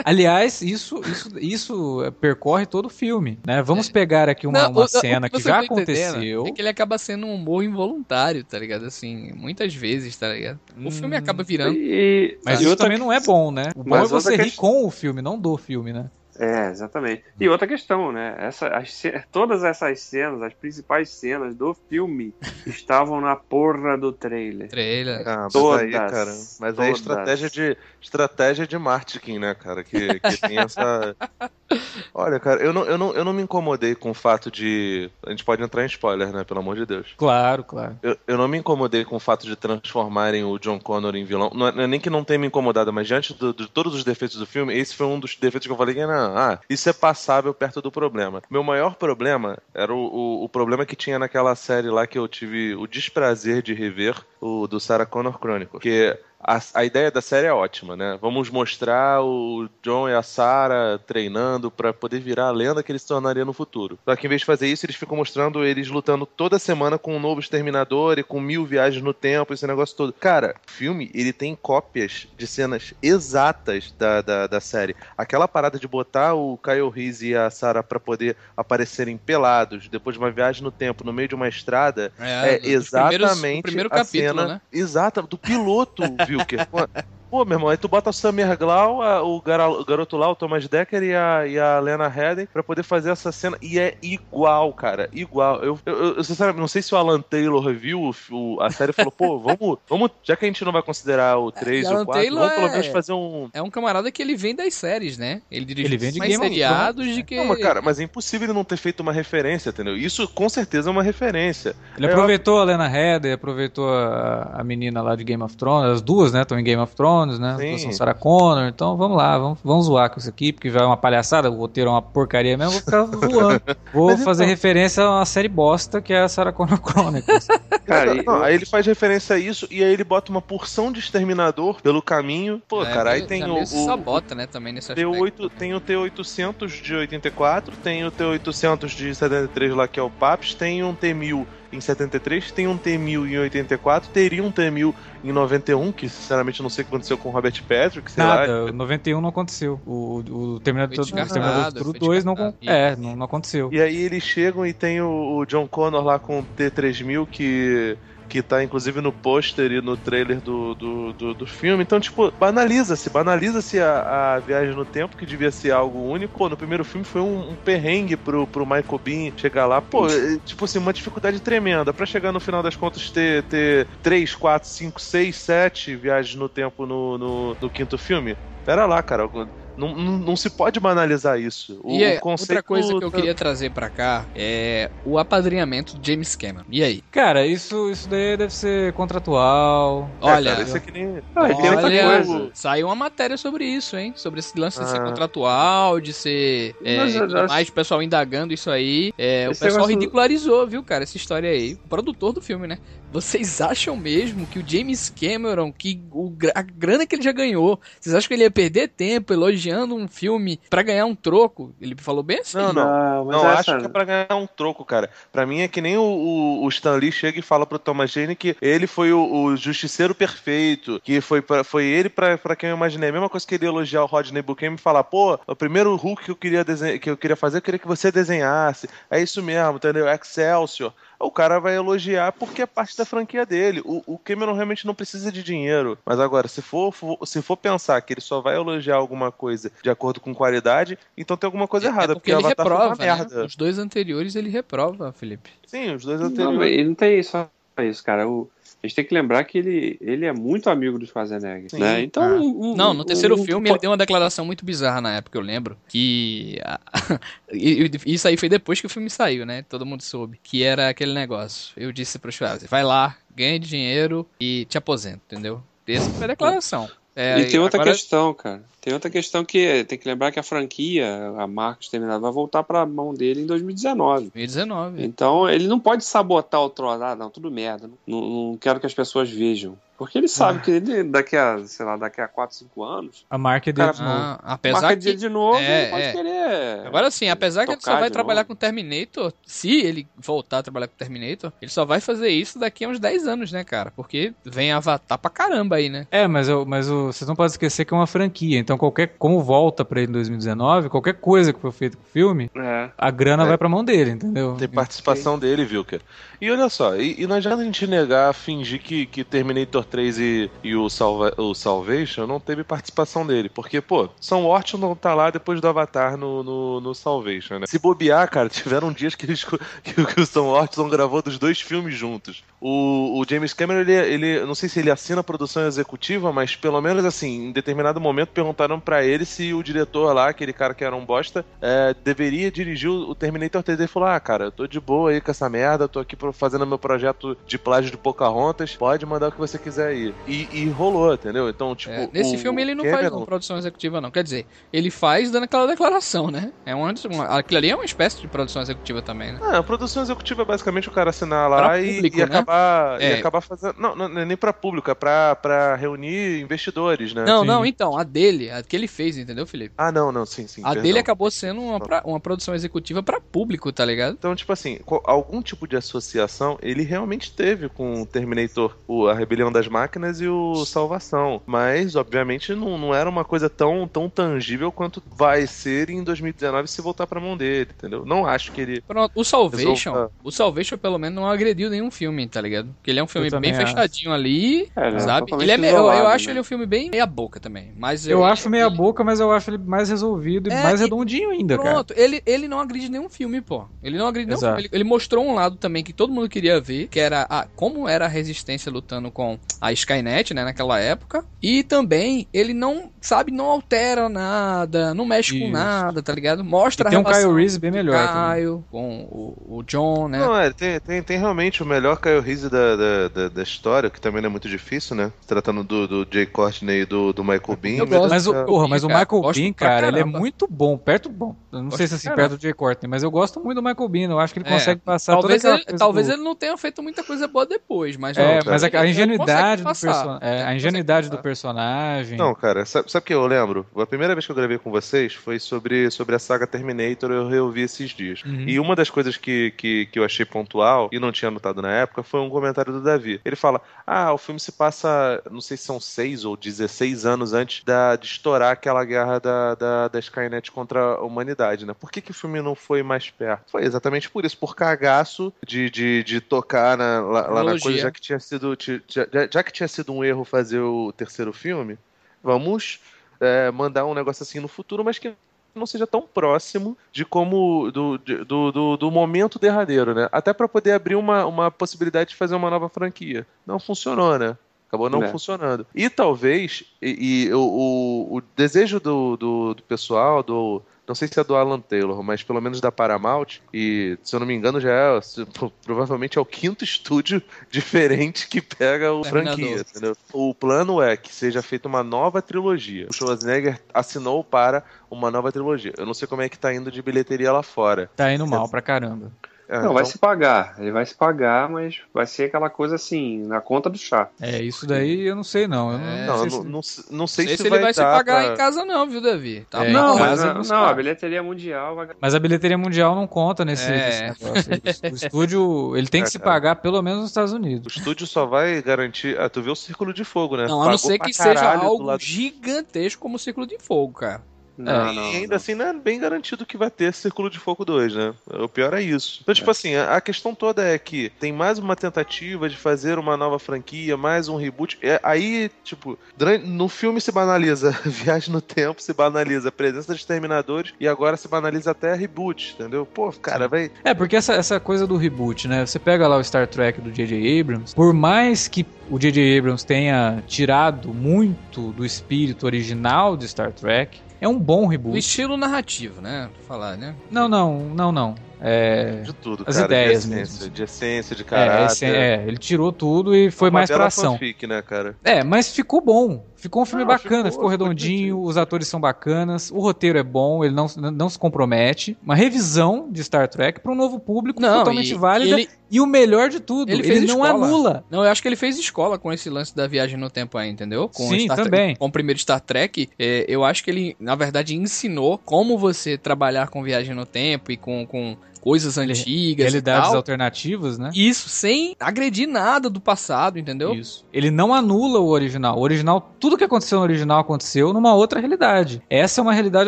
[0.03, 3.39] Aliás, isso, isso, isso é, percorre todo o filme.
[3.47, 3.61] Né?
[3.63, 6.45] Vamos pegar aqui uma, Não, uma o- o cena que você já aconteceu.
[6.45, 8.85] É que ele acaba sendo um humor involuntário, tá ligado?
[8.85, 10.59] Assim, muitas vezes, tá ligado?
[10.77, 10.91] O Hum.
[10.91, 11.77] filme acaba virando.
[11.77, 13.71] E, Mas e isso outra também não é bom, né?
[13.73, 16.09] O bom Mas é você rir questão- com o filme, não do filme, né?
[16.39, 17.23] É, exatamente.
[17.39, 18.35] E outra questão, né?
[18.37, 22.33] Essa, as todas essas cenas, as principais cenas do filme,
[22.65, 24.69] estavam na porra do trailer.
[24.69, 25.27] Trailer.
[25.27, 26.25] Ah, mas Todas, aí, cara.
[26.59, 26.99] Mas aí é todas.
[26.99, 29.83] estratégia de, estratégia de marketing, né, cara?
[29.83, 31.15] Que, que tem essa.
[32.13, 35.09] Olha, cara, eu não, eu, não, eu não me incomodei com o fato de.
[35.25, 36.43] A gente pode entrar em spoiler, né?
[36.43, 37.13] Pelo amor de Deus.
[37.17, 37.97] Claro, claro.
[38.01, 41.51] Eu, eu não me incomodei com o fato de transformarem o John Connor em vilão.
[41.53, 44.03] Não é, é nem que não tenha me incomodado, mas diante do- de todos os
[44.03, 46.89] defeitos do filme, esse foi um dos defeitos que eu falei que não, ah, isso
[46.89, 48.41] é passável perto do problema.
[48.49, 52.27] Meu maior problema era o, o, o problema que tinha naquela série lá que eu
[52.27, 55.81] tive o desprazer de rever, o do Sarah Connor Chronicles.
[55.81, 58.17] Que a, a ideia da série é ótima, né?
[58.21, 63.01] Vamos mostrar o John e a Sarah treinando pra poder virar a lenda que eles
[63.01, 63.97] se tornariam no futuro.
[64.05, 67.15] Só que em vez de fazer isso, eles ficam mostrando eles lutando toda semana com
[67.15, 70.13] um novo exterminador e com mil viagens no tempo, esse negócio todo.
[70.13, 74.95] Cara, o filme, ele tem cópias de cenas exatas da, da, da série.
[75.17, 80.15] Aquela parada de botar o Kyle Reese e a Sarah pra poder aparecerem pelados depois
[80.15, 83.97] de uma viagem no tempo, no meio de uma estrada, é, primeiros- exatamente primeiro a
[83.97, 84.61] capítulo, cena né?
[84.71, 86.03] exata do piloto,
[86.35, 86.65] Wilker.
[86.67, 86.79] Pô,
[87.29, 89.41] Pô, meu irmão, aí tu bota o Samir Glau, a- o, o
[89.85, 93.31] garoto lá, o Thomas Decker e a, e a Lena Headey pra poder fazer essa
[93.31, 93.57] cena.
[93.61, 95.09] E é igual, cara.
[95.11, 95.61] Igual.
[95.63, 98.91] Eu, eu, eu sinceramente, não sei se o Alan Taylor viu o, o- a série
[98.91, 100.11] e falou, pô, vamos, vamos.
[100.23, 102.39] Já que a gente não vai considerar o 3 E e Alan o 4, Taylor
[102.41, 103.49] vamos pelo é- menos fazer um.
[103.53, 105.41] É um camarada que ele vem das séries, né?
[105.51, 107.25] Ele dirigiu Ele vem de mais Game of seriados Thrones, de né?
[107.25, 107.35] que.
[107.37, 109.97] Não, mas, cara, mas é impossível ele não ter feito uma referência, entendeu?
[109.97, 111.75] Isso com certeza é uma referência.
[111.97, 115.91] Ele É, aproveitou a Lena Headey, aproveitou a, a menina lá de Game of Thrones,
[115.91, 117.91] as duas, né, estão em Game of Thrones, né, Sim.
[117.91, 121.49] Sarah Connor, então vamos lá, vamos, vamos zoar com isso aqui, porque vai uma palhaçada,
[121.51, 123.61] o roteiro é uma porcaria mesmo, vou ficar zoando.
[123.93, 127.47] Vou Mas fazer então- referência a uma série bosta que é a Sarah Connor Chronicles.
[127.85, 130.41] Cara, Não, e- não, aí ele faz referência a isso e aí ele bota uma
[130.41, 132.59] porção de exterminador pelo caminho.
[132.67, 135.11] Pô, É, cara, aí tem meio o, o, sabota, né, também nesse aspecto.
[135.11, 140.09] T8, tem o T800 de 84, tem o T800 de 73 lá que é o
[140.09, 145.31] Paps, tem um T1000 em 73, tem um T1000 em 84, teria um T1000 em
[145.31, 148.47] 91, que sinceramente não sei o que aconteceu com o Robert Patrick, sei lá.
[148.47, 149.81] Nada, 91 não aconteceu.
[149.85, 153.69] O, o Terminator, Foi o Terminator do Futuro 2 não, é, não, não aconteceu.
[153.71, 157.97] E aí eles chegam e tem o, o John Connor lá com o T3000 que
[158.27, 161.83] que tá inclusive no pôster e no trailer do, do, do, do filme.
[161.83, 166.37] Então, tipo, banaliza-se, banaliza-se a, a viagem no tempo, que devia ser algo único.
[166.37, 169.81] Pô, no primeiro filme foi um, um perrengue pro, pro Michael Bean chegar lá.
[169.81, 171.93] Pô, é, tipo assim, uma dificuldade tremenda.
[171.93, 176.49] Pra chegar no final das contas ter, ter 3, 4, 5, 6, 7 viagens no
[176.49, 178.35] tempo no, no, no quinto filme.
[178.65, 179.29] Pera lá, cara.
[179.77, 181.79] Não, não, não se pode banalizar isso.
[181.83, 184.89] O, E é, o conceito outra coisa que eu tá- queria trazer pra cá é
[185.03, 186.65] o apadrinhamento de James Cameron.
[186.69, 187.01] E aí?
[187.11, 190.09] Cara, isso, isso daí deve ser contratual.
[190.21, 191.21] Olha, É, cara, isso aqui nem.
[191.35, 192.51] Ah, tem outra Olha, coisa.
[192.53, 194.13] saiu uma matéria sobre isso, hein?
[194.15, 195.05] Sobre esse lance de ser Ah.
[195.05, 196.75] contratual, de ser.
[196.83, 197.15] É, Mas
[197.49, 199.11] mais o pessoal indagando isso aí.
[199.17, 201.77] É, o pessoal negócio- ridicularizou, viu, cara, essa história aí.
[201.83, 202.77] O produtor do filme, né?
[203.15, 207.79] Vocês acham mesmo que o James Cameron, que o, a grana que ele já ganhou,
[207.97, 211.73] vocês acham que ele ia perder tempo elogiando um filme pra ganhar um troco?
[211.79, 212.57] Ele falou bem assim.
[212.57, 212.85] Não, não.
[212.85, 215.09] Não, Não, essa- acho que é pra ganhar um troco, cara.
[215.31, 218.11] Pra mim é que nem o, o, o Stan Lee chega e fala pro Thomas
[218.11, 222.53] Jane que ele foi o, o justiceiro perfeito, que foi, pra, foi ele pra, pra
[222.53, 223.07] quem eu imaginei.
[223.09, 226.25] A mesma coisa que ele elogiar o Rodney Buchanan e falar, pô, o primeiro Hulk
[226.25, 226.65] que eu queria,
[226.99, 228.89] que eu queria fazer, eu queria que você desenhasse.
[229.09, 230.05] É isso mesmo, entendeu?
[230.09, 230.91] Excelsior.
[231.25, 233.81] O cara vai elogiar porque é parte da franquia dele.
[233.83, 235.97] O, o Cameron realmente não precisa de dinheiro.
[236.05, 239.71] Mas agora, se for, for- se for pensar que ele só vai elogiar alguma coisa
[239.81, 242.13] de acordo com qualidade, então tem alguma coisa É errada.
[242.13, 243.15] porque ele Avatar foi uma reprova, né?
[243.15, 243.45] merda.
[243.45, 245.49] Os dois anteriores ele reprova, Felipe.
[245.65, 246.59] Sim, os dois Não, anteriores.
[246.59, 247.37] mas ele não tem isso.
[247.83, 248.27] Isso, cara.
[248.27, 248.49] O,
[248.81, 251.79] a gente tem que lembrar que ele, ele é muito amigo do Schwarzenegger, Sim.
[251.79, 252.01] né?
[252.01, 252.35] Então, Ah.
[252.39, 255.37] um- um- Não, no terceiro um- filme ele deu uma declaração muito bizarra na época,
[255.37, 255.77] eu lembro.
[255.87, 256.59] Que.
[257.51, 259.63] e- e- Isso aí foi depois que o filme saiu, né?
[259.63, 260.39] Todo mundo soube.
[260.43, 261.73] Que era aquele negócio.
[261.75, 265.61] Eu disse pro Schwarzenegger: vai lá, ganhe dinheiro e te aposenta, entendeu?
[265.87, 266.89] Essa foi a declaração.
[267.15, 268.61] É, E tem outra agora- questão, cara.
[268.81, 272.31] Tem outra questão que é- tem que lembrar que a franquia, a marca Exterminado, vai
[272.31, 274.29] voltar pra mão dele em 2019.
[274.33, 275.03] 2019.
[275.03, 277.01] Então ele não pode sabotar o troço.
[277.01, 277.89] Ah, não, tudo merda.
[278.05, 279.77] Não, não quero que as pessoas vejam.
[279.97, 283.37] Porque ele sabe que ele, daqui a, sei lá, daqui a 4, 5 anos, A
[283.37, 284.19] marca é dele Cara, de novo.
[284.19, 285.03] Ah, apesar marca que.
[285.05, 286.11] dele de novo, é, ele pode é.
[286.11, 286.87] querer.
[286.87, 288.49] Agora sim, apesar que ele só vai trabalhar novo.
[288.49, 292.83] com Terminator, se ele voltar a trabalhar com Terminator, ele só vai fazer isso daqui
[292.83, 293.89] a uns 10 anos, né, cara?
[293.95, 296.07] Porque vem Avatar pra caramba aí, né?
[296.11, 298.59] É, mas, eu, mas o, vocês não podem esquecer que é uma franquia.
[298.59, 302.07] Então, qualquer como volta pra ele em 2019, qualquer coisa que for feita com o
[302.11, 302.89] filme, É.
[302.97, 303.47] a grana É.
[303.47, 304.55] vai pra mão dele, entendeu?
[304.59, 306.01] Tem participação dele, viu, cara?
[306.41, 310.19] E olha só, e, e não adianta a gente negar, fingir que, que Terminator 3
[310.19, 313.49] e, e o, Salva, o Salvation não teve participação dele.
[313.49, 317.65] Porque, pô, Sam Worthington não tá lá depois do Avatar no, no, no Salvation, né?
[317.67, 319.43] Se bobear, cara, tiveram dias que, eles,
[319.83, 322.43] que, que o Sam Worthington gravou dos dois filmes juntos.
[322.59, 326.55] O, o James Cameron, ele, ele, não sei se ele assina a produção executiva, mas
[326.55, 330.73] pelo menos assim, em determinado momento perguntaram pra ele se o diretor lá, aquele cara
[330.73, 333.79] que era um bosta, é, deveria dirigir o Terminator 3.
[333.79, 336.65] Ele falou: Ah, cara, eu tô de boa aí com essa merda, tô aqui fazendo
[336.65, 340.13] meu projeto de plágio de Pocahontas, pode mandar o que você quiser aí.
[340.27, 341.49] E, e rolou, entendeu?
[341.49, 341.93] Então, tipo.
[341.93, 344.11] É, nesse o- filme ele não o faz Cameron- uma produção executiva, não.
[344.11, 346.51] Quer dizer, ele faz dando aquela declaração, né?
[346.65, 349.39] É uma, uma- aquilo ali é uma espécie de produção executiva também, né?
[349.41, 352.25] Ah, a produção executiva é basicamente o cara assinar lá Pra e, público, e né?
[352.25, 353.13] acabar, e É.
[353.19, 353.75] acabar fazendo.
[353.79, 357.23] Não, não, não é nem pra público, é pra, pra reunir investidores, né?
[357.25, 357.47] Não, sim.
[357.47, 359.73] não, então, a dele, a que ele fez, entendeu, Felipe?
[359.77, 360.61] Ah, não, não, sim, sim.
[360.61, 360.83] A perdão.
[360.83, 364.13] dele acabou sendo uma, pra- uma produção executiva pra público, tá ligado?
[364.17, 369.13] Então, tipo assim, algum tipo de associação ele realmente teve com o Terminator, o, a
[369.13, 371.41] Rebelião das Máquinas e o Salvação.
[371.45, 376.67] Mas, obviamente, não, não era uma coisa tão, tão tangível quanto vai ser em 2019
[376.67, 378.05] se voltar pra mão dele, entendeu?
[378.05, 378.81] Não acho que ele.
[378.81, 380.11] Pronto, o Salvation, Resolva.
[380.23, 382.73] o Salvation pelo menos não agrediu nenhum filme, tá ligado?
[382.75, 383.67] Porque ele é um filme bem acho.
[383.67, 385.31] fechadinho ali, É, é sabe?
[385.39, 386.31] Ele é, me- eu, eu isolado, acho né?
[386.33, 389.31] ele um filme bem meia boca também, mas Eu acho meia ele- boca, mas eu
[389.31, 391.69] acho ele mais resolvido e É, mais e- redondinho ainda, cara.
[391.75, 393.65] Pronto, ele, ele não agride nenhum filme, pô.
[393.81, 394.59] Ele não agride nenhum filme.
[394.61, 397.87] Ele, ele mostrou um lado também que todo mundo queria ver, que era a, como
[397.87, 401.23] era a resistência lutando com a Skynet, né, naquela época.
[401.41, 405.53] E também ele não, sabe, não altera nada, não mexe com Isso.
[405.53, 406.43] nada, tá ligado?
[406.43, 408.35] Mostra E tem a um relação Kyle Reese bem melhor também.
[408.45, 410.19] Kyle com o, o John, né?
[410.19, 413.89] Não, é, tem, tem, tem realmente o melhor Kyle Reese da, da, da, da história,
[413.89, 415.11] que também não é muito difícil, né?
[415.21, 417.85] Se Tratando do, do Jay Courtney e do, do Michael Bean.
[417.85, 418.09] Gosto.
[418.09, 421.35] Mas o, porra, mas o Michael Bean, cara, ele é muito bom, perto bom.
[421.51, 423.63] Eu não Gosto sei se assim, perto do Jay Courtney, mas eu gosto muito do
[423.63, 424.09] Michael Bean.
[424.09, 426.57] Eu acho que ele É, consegue passar Talvez, toda ele, talvez do- ele não tenha
[426.57, 428.17] feito muita coisa boa depois, mas...
[428.17, 429.17] É, Não, mas a, a ele
[429.53, 430.19] ingenuidade do personagem.
[430.21, 432.17] É, a ingenuidade do personagem.
[432.17, 433.65] Não, cara, sabe, sabe o que eu lembro?
[433.75, 437.27] A primeira vez que eu gravei com vocês foi sobre, sobre a saga Terminator, eu
[437.27, 438.23] reouvi esses dias.
[438.23, 438.45] Uhum.
[438.47, 441.71] E uma das coisas que, que, que eu achei pontual, e não tinha notado na
[441.71, 443.19] época, foi um comentário do Davi.
[443.23, 447.33] Ele fala: Ah, o filme se passa, não sei se são 6 ou 16 anos
[447.33, 451.73] antes da, de estourar aquela guerra da, da, da Skynet contra a humanidade, né?
[451.73, 453.51] Por que, que o filme não foi mais perto?
[453.51, 457.77] Foi exatamente por isso, por cagaço de, de, de tocar na- lá, lá na coisa,
[457.79, 458.55] já que tinha sido.
[458.87, 461.77] Já, já- já que tinha sido um erro fazer o terceiro filme,
[462.23, 462.79] vamos
[463.19, 465.13] é, mandar um negócio assim no futuro, mas que
[465.53, 470.07] não seja tão próximo de como do, do, do, do momento derradeiro, né?
[470.09, 473.27] Até para poder abrir uma, uma possibilidade de fazer uma nova franquia.
[473.45, 474.37] Não funcionou, né?
[474.69, 475.09] Acabou não É.
[475.09, 475.67] funcionando.
[475.75, 480.61] E talvez, e, e o, o, o desejo do, do, do pessoal, do.
[480.87, 484.19] Não sei se é do Alan Taylor, mas pelo menos da Paramount, e se eu
[484.19, 484.99] não me engano já é,
[485.63, 489.95] provavelmente é o quinto estúdio diferente que pega o franquia, entendeu?
[490.13, 492.87] O plano é que seja feita uma nova trilogia.
[492.89, 495.73] O Schwarzenegger assinou para uma nova trilogia.
[495.77, 497.89] Eu não sei como é que tá indo de bilheteria lá fora.
[497.95, 499.11] Tá indo mal pra caramba.
[499.47, 500.55] É, Não, vai então- se pagar.
[500.57, 504.09] Ele vai se pagar, mas vai ser aquela coisa assim, na conta do chá.
[504.19, 505.71] É, isso daí eu não sei não.
[505.71, 506.05] Eu não, É.
[506.07, 508.23] Não, sei se- não, não, se- não sei, sei se, se ele vai se pagar
[508.23, 509.45] pra- em casa não, viu, Davi?
[509.49, 513.05] Tá É, não, mas a, não a bilheteria mundial vai Mas a bilheteria mundial não
[513.05, 513.85] conta nesse, É.
[514.09, 514.51] nesse negócio.
[514.91, 516.31] O estúdio, ele tem que É, se cara.
[516.31, 517.75] pagar pelo menos nos Estados O Unidos.
[517.77, 519.19] estúdio só vai garantir.
[519.19, 520.47] Ah, tu vê o Círculo de Fogo, né?
[520.47, 524.21] Não, a não ser que seja algo lado- gigantesco como o Círculo de Fogo, cara.
[524.57, 525.35] Não, e não, ainda não.
[525.35, 528.13] assim não é bem garantido que vai ter Círculo de Fogo 2, né?
[528.27, 529.19] O pior é isso.
[529.21, 533.17] Então, tipo assim, a, questão toda é que tem mais uma tentativa de fazer uma
[533.17, 534.77] nova franquia, mais um reboot.
[534.81, 535.97] É, aí, tipo,
[536.43, 541.17] no filme se banaliza Viagem no Tempo, se banaliza a presença dos Terminadores e agora
[541.17, 542.85] se banaliza até reboot, entendeu?
[542.85, 543.71] Pô, cara, vai.
[543.83, 545.65] É, porque essa, essa coisa do reboot, né?
[545.65, 547.39] Você pega lá o Star Trek do J.J.
[547.39, 549.39] Abrams, por mais que o J.J.
[549.39, 554.97] Abrams tenha tirado muito do espírito original de Star Trek, é um bom O reboot.
[554.97, 556.29] estilo narrativo, né?
[556.33, 556.95] Pra falar, né?
[557.09, 558.15] Não, não, não, não.
[558.41, 559.01] É.
[559.01, 559.65] De tudo, As cara.
[559.67, 560.49] ideias de essência, mesmo.
[560.49, 561.65] de essência, de É, caráter.
[561.71, 564.13] esse- é, ele tirou tudo e foi Uma mais pra ação.
[564.13, 564.95] fanfic, né, cara?
[565.03, 566.23] É, mas ficou bom.
[566.35, 568.21] Ficou um filme Não, bacana, ficou- ficou, ficou redondinho, divertido.
[568.23, 571.97] os atores são bacanas, o roteiro é bom, ele não, não se compromete.
[572.03, 575.39] Uma revisão de Star Trek para um novo público Não, totalmente e- válida.
[575.39, 577.45] ele- E o melhor de tudo, Ele ele, fez não escola.
[577.47, 577.83] anula.
[577.89, 580.47] Não, eu acho que ele fez escola com esse lance da viagem no tempo aí,
[580.49, 580.87] entendeu?
[580.87, 581.75] Com Sim, Star Trek- também.
[581.75, 585.97] com o primeiro Star Trek, é, eu acho que ele, na verdade, ensinou como você
[585.97, 588.15] trabalhar com viagem no tempo e com, com
[588.45, 590.91] coisas antigas Realidades alternativas, né?
[590.93, 593.73] Isso, sem agredir nada do passado, entendeu?
[593.73, 594.05] Isso.
[594.13, 595.57] Ele não anula o original.
[595.57, 598.83] O original, tudo que aconteceu no original aconteceu numa outra realidade.
[598.87, 599.67] Essa é uma realidade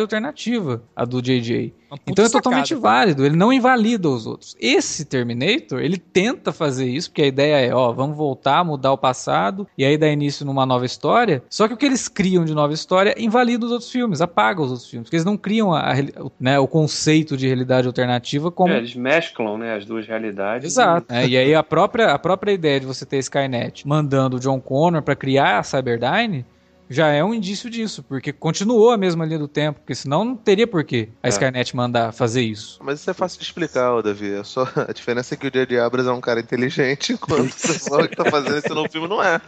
[0.00, 1.74] alternativa, a do JJ.
[2.06, 4.56] Então é totalmente válido, ele não invalida os outros.
[4.60, 8.98] Esse Terminator, ele tenta fazer isso, porque a ideia é, ó, vamos voltar, mudar o
[8.98, 11.42] passado, e aí dá início numa nova história.
[11.48, 14.70] Só que o que eles criam de nova história invalida os outros filmes, apaga os
[14.70, 15.94] outros filmes, porque eles não criam a, a
[16.38, 18.72] né, o conceito de realidade alternativa como...
[18.72, 20.72] É, eles mesclam né, as duas realidades.
[20.72, 21.12] Exato.
[21.12, 24.60] É, e aí a própria, a própria ideia de você ter Skynet mandando o John
[24.60, 26.44] Connor pra criar a Cyberdyne
[26.88, 30.36] já é um indício disso, porque continuou a mesma linha do tempo, porque senão não
[30.36, 31.30] teria por que a É.
[31.30, 32.78] Skynet mandar fazer isso.
[32.82, 34.32] Mas isso é fácil de explicar, ô Davi.
[34.34, 34.66] É só...
[34.88, 35.78] A diferença é que o J.J.
[35.80, 39.22] Abrams é um cara inteligente, enquanto o pessoal que tá fazendo esse novo filme não
[39.22, 39.40] é.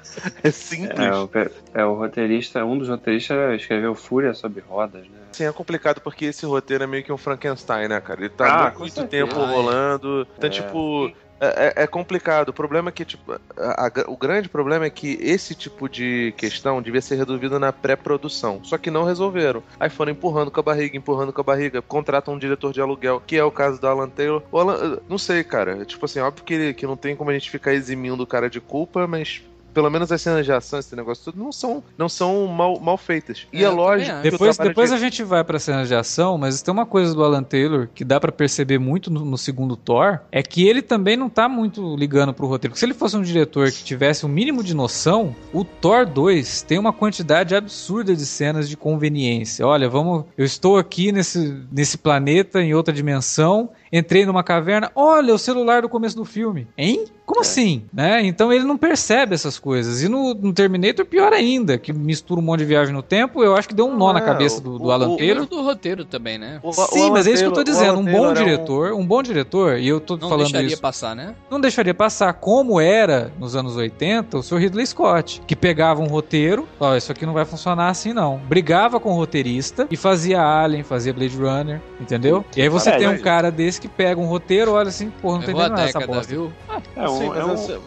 [0.43, 0.99] É simples.
[0.99, 1.31] É, o,
[1.75, 5.19] é, o roteirista, um dos roteiristas escreveu Fúria sobre Rodas, né?
[5.31, 8.21] Assim, é complicado porque esse roteiro é meio que um Frankenstein, né, cara?
[8.21, 10.27] Ele tá Ah, com muito tempo rolando.
[10.37, 10.53] Então, É.
[10.53, 11.13] tipo.
[11.41, 12.51] É, é- é complicado.
[12.51, 13.39] O problema é que, tipo, a-
[13.87, 18.61] a- o grande problema é que esse tipo de questão devia ser resolvido na pré-produção.
[18.63, 19.63] Só que não resolveram.
[19.79, 21.81] Aí foram empurrando com a barriga, empurrando com a barriga.
[21.81, 24.43] Contratam um diretor de aluguel, que é o caso do Alan Taylor.
[24.53, 25.85] Alan, não sei, cara.
[25.85, 28.61] Tipo assim, óbvio que, que não tem como a gente ficar eximindo o cara de
[28.61, 29.43] culpa, mas.
[29.73, 32.97] Pelo menos as cenas de ação, esse negócio tudo, não são, não são mal, mal
[32.97, 33.47] feitas.
[33.53, 34.11] E É, é, lógico.
[34.11, 34.23] acho.
[34.23, 36.87] que o Depois, depois de- a gente vai pra cenas de ação, mas tem uma
[36.87, 40.67] coisa do Alan Taylor que dá pra perceber muito no, no segundo Thor, é que
[40.69, 42.73] ele também não tá muito ligando pro roteiro.
[42.73, 46.63] Porque se ele fosse um diretor que tivesse um mínimo de noção, o Thor 2
[46.63, 49.67] tem uma quantidade absurda de cenas de conveniência.
[49.67, 55.35] Olha, vamos, eu estou aqui nesse, nesse planeta em outra dimensão, entrei numa caverna, olha
[55.35, 56.67] o celular do começo do filme.
[56.77, 57.05] Hein?
[57.27, 57.85] Como assim?
[57.93, 58.23] Né?
[58.27, 60.03] Então ele não percebe essas coisas.
[60.03, 63.55] E no, no Terminator, pior ainda, que mistura um monte de viagem no tempo, eu
[63.57, 65.47] acho que deu um nó Não, na é, cabeça do, o- do Alan o- Taylor.
[65.47, 66.59] Do roteiro também, né?
[66.63, 67.99] O- o Sim, Alan mas é isso que eu tô o dizendo.
[68.01, 70.81] Um bom é um- diretor, um bom diretor, e eu tô Não falando deixaria isso.
[70.83, 71.35] passar, né?
[71.49, 74.57] Não deixaria passar como era nos anos 80 o Sr.
[74.59, 78.39] Ridley Scott, que pegava um roteiro, ó, isso aqui não vai funcionar assim não.
[78.39, 82.45] Brigava com o roteirista e fazia Alien, fazia Blade Runner, entendeu?
[82.57, 85.39] E aí você É, tem um cara desse que pega um roteiro, olha assim, porra,
[85.39, 86.33] não tem Levou a nada essa década, bosta.
[86.33, 86.53] viu?
[86.97, 87.81] É um, Sim, é um- essa-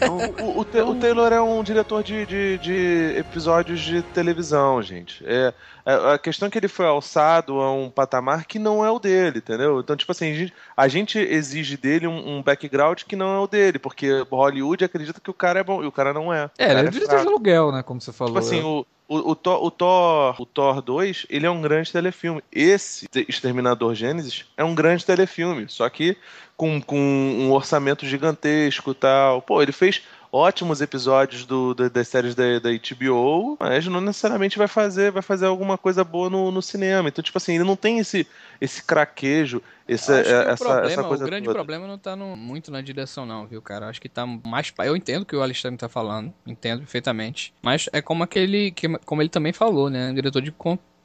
[0.00, 4.80] é um- o, o, o Taylor é um diretor de, de, de episódios de televisão,
[4.82, 5.24] gente.
[5.26, 5.52] É,
[5.84, 8.98] a a questão é que ele foi alçado a um patamar que não é o
[9.00, 9.80] dele, entendeu?
[9.80, 13.38] Então, tipo assim, a gente, a gente exige dele um, um background que não é
[13.40, 16.50] o dele, porque Hollywood acredita que o cara é bom e o cara não é.
[16.58, 18.34] É, o ele cara é diretor de aluguel, né, como você falou.
[18.34, 18.86] Tipo assim, o,
[19.18, 22.42] o, o, Thor, o, Thor, o Thor 2, ele é um grande telefilme.
[22.50, 26.16] Esse, Te- Exterminador Gênesis, é um grande telefilme, só que
[26.56, 29.42] com, com um orçamento gigantesco tal.
[29.42, 34.56] Pô, ele fez ótimos episódios do, da- das séries da, da HBO, mas não necessariamente
[34.56, 37.10] vai fazer, vai fazer alguma coisa boa no, no cinema.
[37.10, 38.26] Então, tipo assim, ele não tem esse,
[38.60, 41.54] esse craquejo, esse, Acho que o essa, problema, essa coisa o grande toda.
[41.54, 43.88] problema não tá no- muito na direção, não, viu, cara?
[43.88, 44.72] Acho que tá mais.
[44.78, 47.52] Eu entendo o que o Alexandre tá falando, entendo perfeitamente.
[47.60, 48.70] Mas é como aquele.
[48.70, 50.10] que- como ele também falou, né?
[50.10, 50.50] O diretor de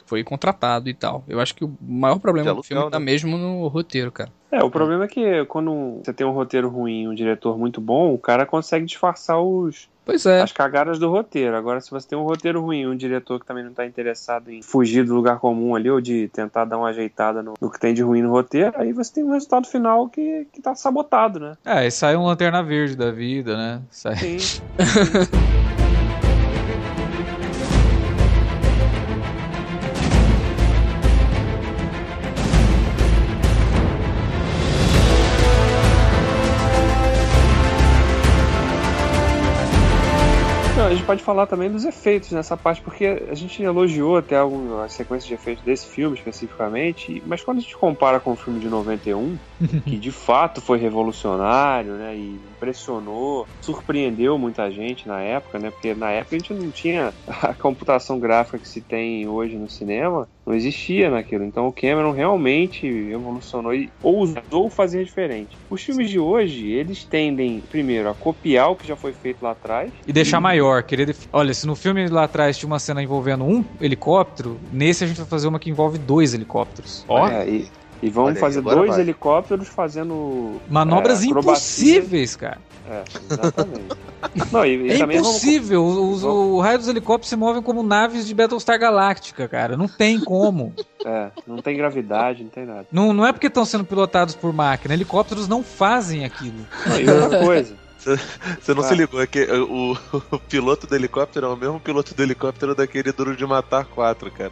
[0.07, 1.23] foi contratado e tal.
[1.27, 3.05] Eu acho que o maior problema do filme tá né?
[3.05, 4.31] mesmo no roteiro, cara.
[4.49, 7.81] É, o problema é que quando você tem um roteiro ruim e um diretor muito
[7.81, 10.41] bom, o cara consegue disfarçar os, Pois é.
[10.41, 11.53] as cagadas do roteiro.
[11.57, 14.49] Agora, se você tem um roteiro ruim e um diretor que também não está interessado
[14.49, 17.77] em fugir do lugar comum ali, ou de tentar dar uma ajeitada no, no que
[17.77, 21.41] tem de ruim no roteiro, aí você tem um resultado final que, que tá sabotado,
[21.41, 21.57] né?
[21.65, 23.81] É, e sai um Lanterna Verde da vida, né?
[23.91, 24.15] Sai...
[24.15, 24.61] Sim.
[24.77, 25.66] Não,
[41.07, 45.33] pode falar também dos efeitos nessa parte, porque a gente elogiou até algumas sequências de
[45.33, 49.37] efeitos desse filme especificamente, mas quando a gente compara com o filme de 91,
[49.87, 55.95] que de fato foi revolucionário, né, e impressionou, surpreendeu muita gente na época, né, porque
[55.95, 60.27] na época a gente não tinha a computação gráfica que se tem hoje no cinema,
[60.47, 61.43] não existia naquilo.
[61.43, 65.57] Então o Cameron realmente evolucionou e ousou fazer diferente.
[65.69, 69.51] Os filmes de hoje, eles tendem, primeiro, a copiar o que já foi feito lá
[69.51, 69.91] atrás.
[70.07, 70.41] E deixar e...
[70.41, 70.81] maior.
[70.83, 71.25] Querer def...
[71.33, 75.17] Olha, se no filme lá atrás tinha uma cena envolvendo um helicóptero, nesse a gente
[75.17, 77.03] vai fazer uma que envolve dois helicópteros.
[77.09, 77.27] Ó.
[77.27, 77.67] É, e...
[78.01, 79.01] E vão fazer dois vai.
[79.01, 80.61] helicópteros fazendo.
[80.69, 82.59] Manobras é, impossíveis, cara.
[82.89, 83.97] É, exatamente.
[84.51, 85.85] Não, e, e é impossível.
[85.85, 86.23] Vamos...
[86.23, 89.75] O, o raio dos helicópteros se movem como naves de Battlestar Galactica, cara.
[89.75, 90.73] Não tem como.
[91.05, 92.85] É, não tem gravidade, não tem nada.
[92.91, 94.93] Não, não é porque estão sendo pilotados por máquina.
[94.93, 96.67] Helicópteros não fazem aquilo.
[96.85, 97.75] Não, e outra coisa.
[98.59, 98.87] Você não ah.
[98.87, 99.97] se ligou, é que o,
[100.31, 104.29] o, piloto do helicóptero é o mesmo piloto do helicóptero daquele Duro de Matar 4,
[104.31, 104.51] cara.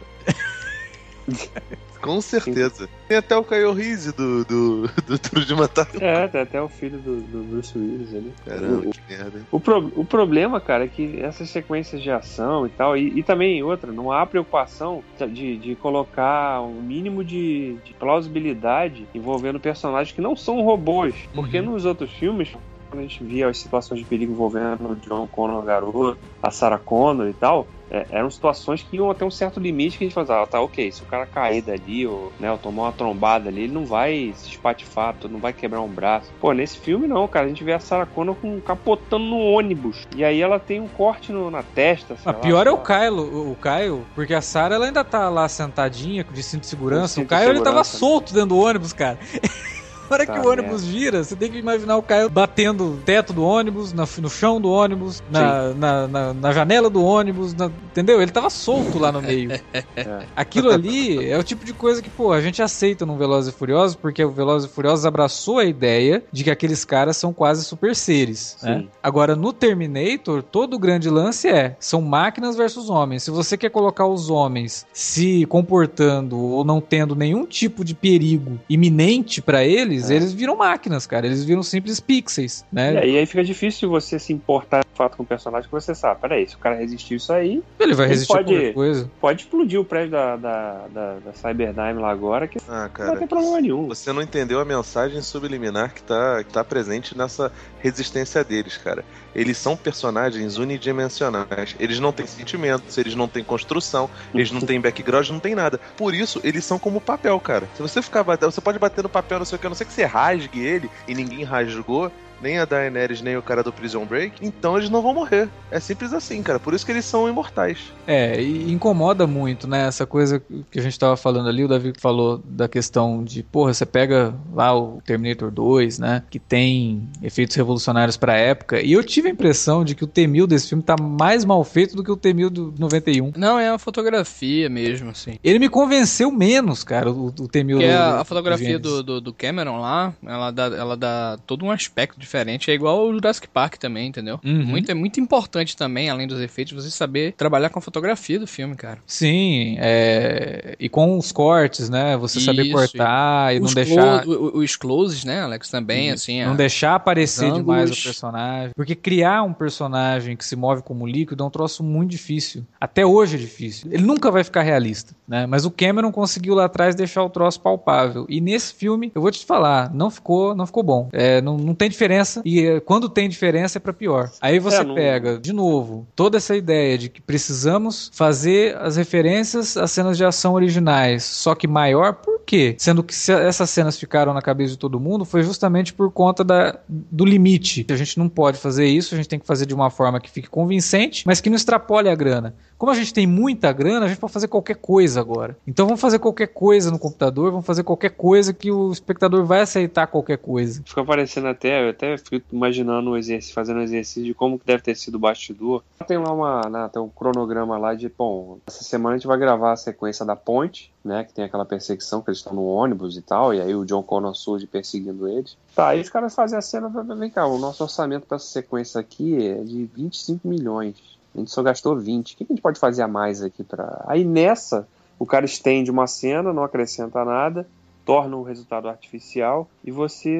[2.06, 2.88] Com certeza.
[3.08, 5.88] Tem até o Caio Rizzi do, do, do Duro de Matar.
[6.00, 8.32] É, tem até o filho do, do Bruce Willis ali.
[8.44, 9.42] Caramba, o, que merda.
[9.50, 13.22] O, pro, o problema, cara, é que essas sequências de ação e tal, e, e
[13.22, 15.02] também outra, não há preocupação
[15.32, 21.14] de, de colocar um mínimo de, de plausibilidade envolvendo personagens que não são robôs.
[21.34, 21.72] Porque uhum.
[21.72, 22.54] nos outros filmes,
[22.88, 26.78] quando a gente via as situações de perigo envolvendo o John Connor, garoto, a Sarah
[26.78, 30.14] Connor e tal, é, eram situações que iam até um certo limite que a gente
[30.14, 33.48] falava, ah, tá, ok, se o cara cair dali, ou, né, ou tomar uma trombada
[33.48, 36.32] ali, ele não vai se espatifar, não vai quebrar um braço.
[36.40, 40.06] Pô, nesse filme não, cara, a gente vê a Sarah Connor com, capotando no ônibus,
[40.14, 42.16] e aí ela tem um corte no, na testa.
[42.24, 45.48] A lá, pior é o Caio, o Caio, porque a Sarah ela ainda tá lá
[45.48, 49.18] sentadinha, de cinto de segurança, cinto o Caio ele tava solto dentro do ônibus, cara.
[50.08, 52.96] Na hora tá que o ônibus vira, você tem que imaginar o Caio batendo no
[52.98, 57.54] teto do ônibus, na, no chão do ônibus, na, na, na, na, janela do ônibus,
[57.90, 58.22] entendeu?
[58.22, 59.52] Ele tava solto lá no meio.
[59.96, 60.26] É.
[60.34, 63.56] Aquilo ali é o tipo de coisa que, pô, a gente aceita no Velozes e
[63.56, 67.64] Furiosos, porque o Velozes e Furiosos abraçou a ideia de que aqueles caras são quase
[67.64, 68.56] super seres.
[68.62, 68.86] Né?
[69.02, 73.22] Agora, no Terminator, todo o grande lance é, são máquinas versus homens.
[73.22, 78.58] Se você quer colocar os homens se comportando ou não tendo nenhum tipo de perigo
[78.68, 80.14] iminente para eles, eles, é.
[80.16, 81.26] eles viram máquinas, cara.
[81.26, 82.94] Eles viram simples pixels, né?
[82.94, 85.94] E aí, aí fica difícil você se importar de fato com o personagem que você
[85.94, 86.20] sabe.
[86.20, 87.62] Peraí, se o cara resistiu isso aí.
[87.78, 89.10] Ele vai resistir pode, qualquer coisa.
[89.20, 93.14] Pode explodir o prédio da, da, da, da Cyberdyne lá agora, que ah, cara, não
[93.14, 93.88] vai ter problema nenhum.
[93.88, 99.04] Você não entendeu a mensagem subliminar que tá, que tá presente nessa resistência deles, cara.
[99.36, 101.76] Eles são personagens unidimensionais.
[101.78, 105.78] Eles não têm sentimentos, eles não têm construção, eles não têm background, não tem nada.
[105.94, 107.68] Por isso, eles são como papel, cara.
[107.74, 109.76] Se você ficar batendo, você pode bater no papel, não sei o que, a não
[109.76, 112.10] ser que você rasgue ele e ninguém rasgou,
[112.40, 115.48] nem a Daenerys, nem o cara do Prison Break, então eles não vão morrer.
[115.70, 116.58] É simples assim, cara.
[116.58, 117.92] Por isso que eles são imortais.
[118.06, 119.86] É, e incomoda muito, né?
[119.86, 123.74] Essa coisa que a gente tava falando ali, o Davi falou da questão de, porra,
[123.74, 126.22] você pega lá o Terminator 2, né?
[126.30, 128.80] Que tem efeitos revolucionários pra época.
[128.80, 131.96] E eu tive a impressão de que o T-1000 desse filme tá mais mal feito
[131.96, 133.32] do que o T-1000 do 91.
[133.36, 135.38] Não, é a fotografia mesmo, assim.
[135.42, 139.20] Ele me convenceu menos, cara, o, o T-1000 do, é a, a fotografia do, do,
[139.20, 142.70] do, Cameron lá, ela dá, ela dá todo um aspecto diferente.
[142.70, 144.38] É igual o Jurassic Park também, entendeu?
[144.44, 144.64] Uhum.
[144.64, 148.46] Muito, é muito importante também, além dos efeitos, você saber trabalhar com a fotografia do
[148.46, 148.98] filme, cara.
[149.06, 150.76] Sim, é...
[150.78, 152.16] e com os cortes, né?
[152.16, 154.26] Você Isso, saber cortar e, e não deixar.
[154.26, 156.14] Os closes, né, Alex, também, Isso.
[156.14, 156.44] assim.
[156.44, 156.56] Não a...
[156.56, 158.70] deixar aparecer demais o personagem.
[158.74, 162.64] Porque criar um personagem que se move como líquido é um troço muito difícil.
[162.80, 163.88] Até hoje é difícil.
[163.92, 165.46] Ele nunca vai ficar realista, né?
[165.46, 168.26] Mas o Cameron conseguiu lá atrás deixar o troço palpável.
[168.28, 171.08] E nesse filme, eu vou te falar, não ficou, não ficou bom.
[171.12, 174.30] É, não, não tem diferença diferença e eh, quando tem diferença é para pior.
[174.40, 174.94] Aí você é, não...
[174.94, 180.24] pega, de novo, toda essa ideia de que precisamos fazer as referências às cenas de
[180.24, 182.74] ação originais, só que maior, por quê?
[182.78, 186.78] Sendo que essas cenas ficaram na cabeça de todo mundo foi justamente por conta da,
[186.88, 187.86] do limite.
[187.90, 190.30] A gente não pode fazer isso, a gente tem que fazer de uma forma que
[190.30, 192.54] fique convincente, mas que não extrapole a grana.
[192.78, 195.56] Como a gente tem muita grana, a gente pode fazer qualquer coisa agora.
[195.66, 199.62] Então vamos fazer qualquer coisa no computador, vamos fazer qualquer coisa que o espectador vai
[199.62, 200.82] aceitar qualquer coisa.
[200.84, 204.82] Ficou aparecendo até, eu até fico imaginando exercício, fazendo um exercício de como que deve
[204.82, 205.82] ter sido o bastidor.
[206.06, 209.38] Tem lá uma, né, tem um cronograma lá de, bom, essa semana a gente vai
[209.38, 213.16] gravar a sequência da ponte, né, que tem aquela perseguição que eles estão no ônibus
[213.16, 215.56] e tal, e aí o John Connor surge perseguindo eles.
[215.74, 219.00] Tá, aí os caras fazem a cena, vem cá, o nosso orçamento para essa sequência
[219.00, 222.32] aqui é de 25 milhões a gente só gastou 20.
[222.32, 224.02] O que a gente pode fazer a mais aqui para.
[224.06, 224.88] Aí nessa,
[225.18, 227.66] o cara estende uma cena, não acrescenta nada,
[228.06, 230.30] torna um resultado artificial e você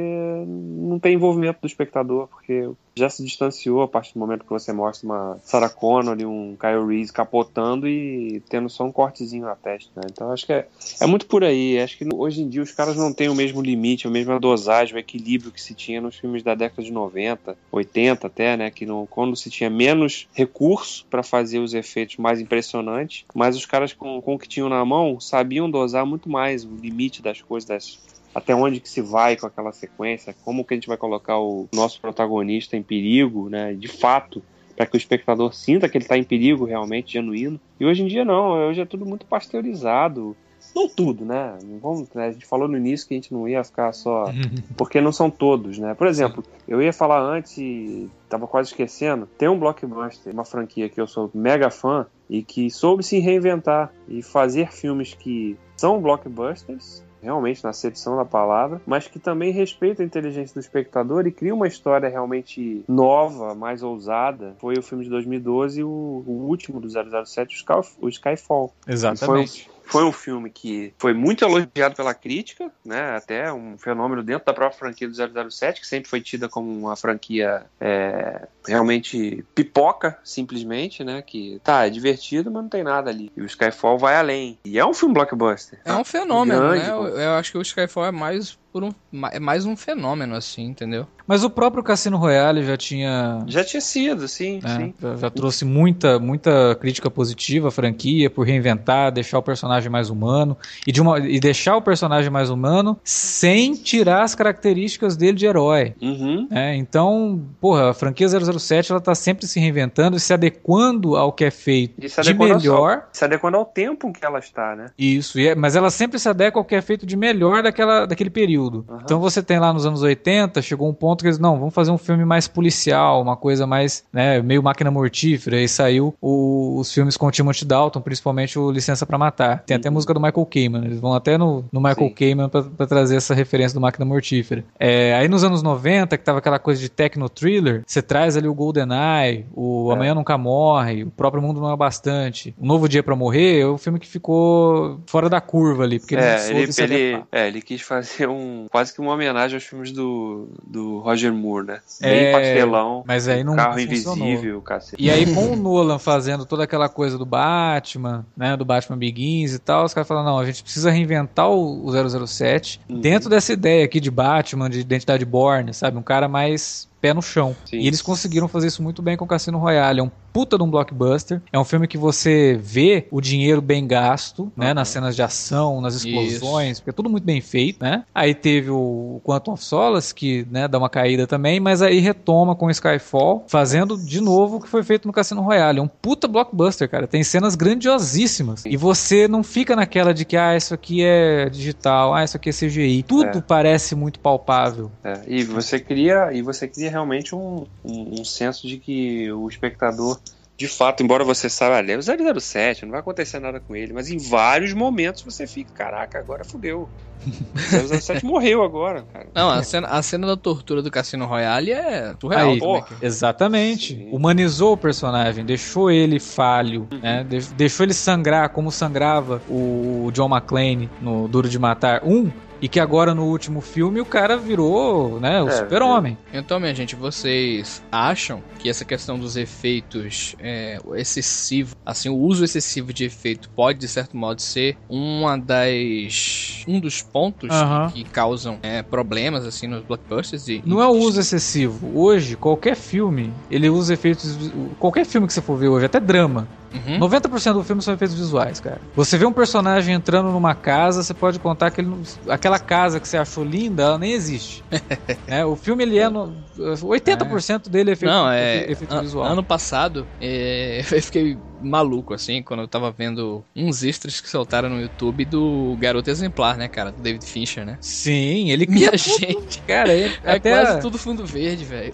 [0.46, 4.72] não tem envolvimento do espectador, porque já se distanciou a partir do momento que você
[4.72, 9.54] mostra uma Sarah Connor e um Kyle Reese capotando e tendo só um cortezinho na
[9.54, 10.06] testa, né?
[10.10, 10.66] Então acho que é,
[10.98, 11.78] é muito por aí.
[11.78, 14.94] Acho que hoje em dia os caras não têm o mesmo limite, a mesma dosagem,
[14.94, 18.70] o equilíbrio que se tinha nos filmes da década de 90, 80 até, né?
[18.70, 23.66] Que no, quando se tinha menos recurso para fazer os efeitos mais impressionantes, mas os
[23.66, 27.42] caras com, com o que tinham na mão sabiam dosar muito mais o limite das
[27.42, 27.98] coisas, das,
[28.36, 31.66] até onde que se vai com aquela sequência, como que a gente vai colocar o
[31.74, 33.72] nosso protagonista em perigo, né?
[33.72, 34.42] De fato,
[34.76, 37.58] para que o espectador sinta que ele está em perigo realmente, genuíno.
[37.80, 40.36] E hoje em dia não, hoje é tudo muito pasteurizado.
[40.74, 41.56] Não tudo, né?
[41.80, 42.26] Vamos, né?
[42.26, 44.26] A gente falou no início que a gente não ia ficar só.
[44.76, 45.94] Porque não são todos, né?
[45.94, 49.26] Por exemplo, eu ia falar antes e tava quase esquecendo.
[49.38, 53.90] Tem um blockbuster, uma franquia que eu sou mega fã e que soube se reinventar
[54.06, 60.02] e fazer filmes que são blockbusters realmente na acepção da palavra, mas que também respeita
[60.02, 64.54] a inteligência do espectador e cria uma história realmente nova, mais ousada.
[64.58, 67.64] Foi o filme de 2012, o, o último do 007,
[68.00, 68.72] o Skyfall.
[68.86, 69.68] Exatamente.
[69.86, 73.16] Foi um filme que foi muito elogiado pela crítica, né?
[73.16, 76.96] Até um fenômeno dentro da própria franquia do 007, que sempre foi tida como uma
[76.96, 81.22] franquia é, realmente pipoca, simplesmente, né?
[81.22, 83.30] Que tá, é divertido, mas não tem nada ali.
[83.36, 84.58] E o Skyfall vai além.
[84.64, 85.78] E é um filme blockbuster.
[85.84, 86.90] É um fenômeno, grande, né?
[86.90, 88.92] Eu, eu acho que o Skyfall é mais por um,
[89.32, 91.06] é mais um fenômeno, assim, entendeu?
[91.26, 93.42] Mas o próprio Cassino Royale já tinha.
[93.46, 94.94] Já tinha sido, sim, é, sim.
[95.00, 100.08] Já, já, trouxe muita, muita crítica positiva à franquia por reinventar, deixar o personagem mais
[100.10, 100.56] humano.
[100.86, 105.46] E, de uma, e deixar o personagem mais humano sem tirar as características dele de
[105.46, 105.94] herói.
[106.00, 106.46] Uhum.
[106.50, 111.32] É, então, porra, a franquia 007 ela tá sempre se reinventando e se adequando ao
[111.32, 112.92] que é feito de melhor.
[112.92, 114.90] Ao, se adequando ao tempo que ela está, né?
[114.96, 118.30] Isso, é, mas ela sempre se adequa ao que é feito de melhor daquela, daquele
[118.30, 118.65] período.
[118.88, 118.98] Uhum.
[119.02, 121.90] Então você tem lá nos anos 80, chegou um ponto que eles, não, vamos fazer
[121.90, 126.92] um filme mais policial, uma coisa mais, né, meio máquina mortífera, e saiu o, os
[126.92, 129.62] filmes com o Timothy Dalton, principalmente o Licença para Matar.
[129.64, 129.80] Tem uhum.
[129.80, 133.16] até a música do Michael Kamen, eles vão até no, no Michael Kamen para trazer
[133.16, 134.64] essa referência do máquina mortífera.
[134.78, 138.48] É, aí nos anos 90, que tava aquela coisa de techno thriller, você traz ali
[138.48, 139.94] o GoldenEye, o é.
[139.94, 143.66] Amanhã Nunca Morre, o próprio Mundo Não É Bastante, o Novo Dia para Morrer, é
[143.66, 147.62] um filme que ficou fora da curva ali, porque é, ele, ele, ele, é, ele
[147.62, 151.80] quis fazer um quase que uma homenagem aos filmes do, do Roger Moore, né?
[152.00, 154.16] Bem é, pastelão, mas aí não carro funcionou.
[154.16, 155.02] invisível, cacete.
[155.02, 159.54] E aí com o Nolan fazendo toda aquela coisa do Batman, né, do Batman Begins
[159.54, 163.00] e tal, os caras falaram, não, a gente precisa reinventar o, o 007 uhum.
[163.00, 165.96] dentro dessa ideia aqui de Batman, de identidade Borne, sabe?
[165.96, 167.54] Um cara mais pé no chão.
[167.64, 167.78] Sim.
[167.78, 170.00] E eles conseguiram fazer isso muito bem com o Cassino Royale.
[170.00, 171.40] É um puta de um blockbuster.
[171.50, 174.50] É um filme que você vê o dinheiro bem gasto, uhum.
[174.54, 174.74] né?
[174.74, 176.82] Nas cenas de ação, nas explosões, isso.
[176.82, 178.04] porque é tudo muito bem feito, né?
[178.14, 182.54] Aí teve o Quantum of Solace, que né, dá uma caída também, mas aí retoma
[182.54, 185.78] com o Skyfall, fazendo de novo o que foi feito no Cassino Royale.
[185.78, 187.06] É um puta blockbuster, cara.
[187.06, 188.62] Tem cenas grandiosíssimas.
[188.66, 192.50] E você não fica naquela de que, ah, isso aqui é digital, ah, isso aqui
[192.50, 193.04] é CGI.
[193.04, 193.40] Tudo é.
[193.40, 194.90] parece muito palpável.
[195.02, 195.20] É.
[195.26, 200.18] E você cria, e você cria realmente um, um, um senso de que o espectador
[200.56, 203.92] de fato, embora você saiba, ah, é o 007, não vai acontecer nada com ele,
[203.92, 206.88] mas em vários momentos você fica, caraca, agora fudeu.
[207.26, 209.26] O 007 morreu agora, cara.
[209.34, 212.50] Não, a cena, a cena da tortura do Cassino Royale é surreal.
[212.50, 212.60] Aí,
[213.02, 213.94] é Exatamente.
[213.94, 214.08] Sim.
[214.12, 217.00] Humanizou o personagem, deixou ele falho, uhum.
[217.00, 217.26] né?
[217.56, 222.30] deixou ele sangrar como sangrava o John McClane no Duro de Matar 1,
[222.60, 226.16] e que agora no último filme o cara virou, né, o é, super-homem.
[226.32, 226.38] É.
[226.38, 232.44] Então, minha gente, vocês acham que essa questão dos efeitos é, excessivo, assim, o uso
[232.44, 237.50] excessivo de efeito pode, de certo modo, ser uma das um dos pontos
[237.92, 240.48] que, que, causam é, problemas, assim, nos blockbusters?
[240.48, 240.82] E, Não e...
[240.82, 241.90] é o uso excessivo.
[241.98, 244.36] Hoje, qualquer filme, ele usa efeitos...
[244.78, 246.98] Qualquer filme que você for ver hoje, até drama, Uhum.
[246.98, 248.80] 90% do filme são efeitos visuais, cara.
[248.94, 251.90] Você vê um personagem entrando numa casa, você pode contar que ele,
[252.28, 254.64] aquela casa que você achou linda, ela nem existe.
[255.26, 256.08] é, o filme, ele é.
[256.08, 257.70] No, 80% é.
[257.70, 259.26] dele é efeito, Não, é, efeito an visual.
[259.26, 264.68] Ano passado, é, eu fiquei maluco, assim, quando eu tava vendo uns extras que soltaram
[264.68, 266.92] no YouTube do Garoto Exemplar, né, cara?
[266.92, 267.78] Do David Fincher, né?
[267.80, 271.92] Sim, ele Minha gente, cara, é, é até quase tudo fundo verde, velho.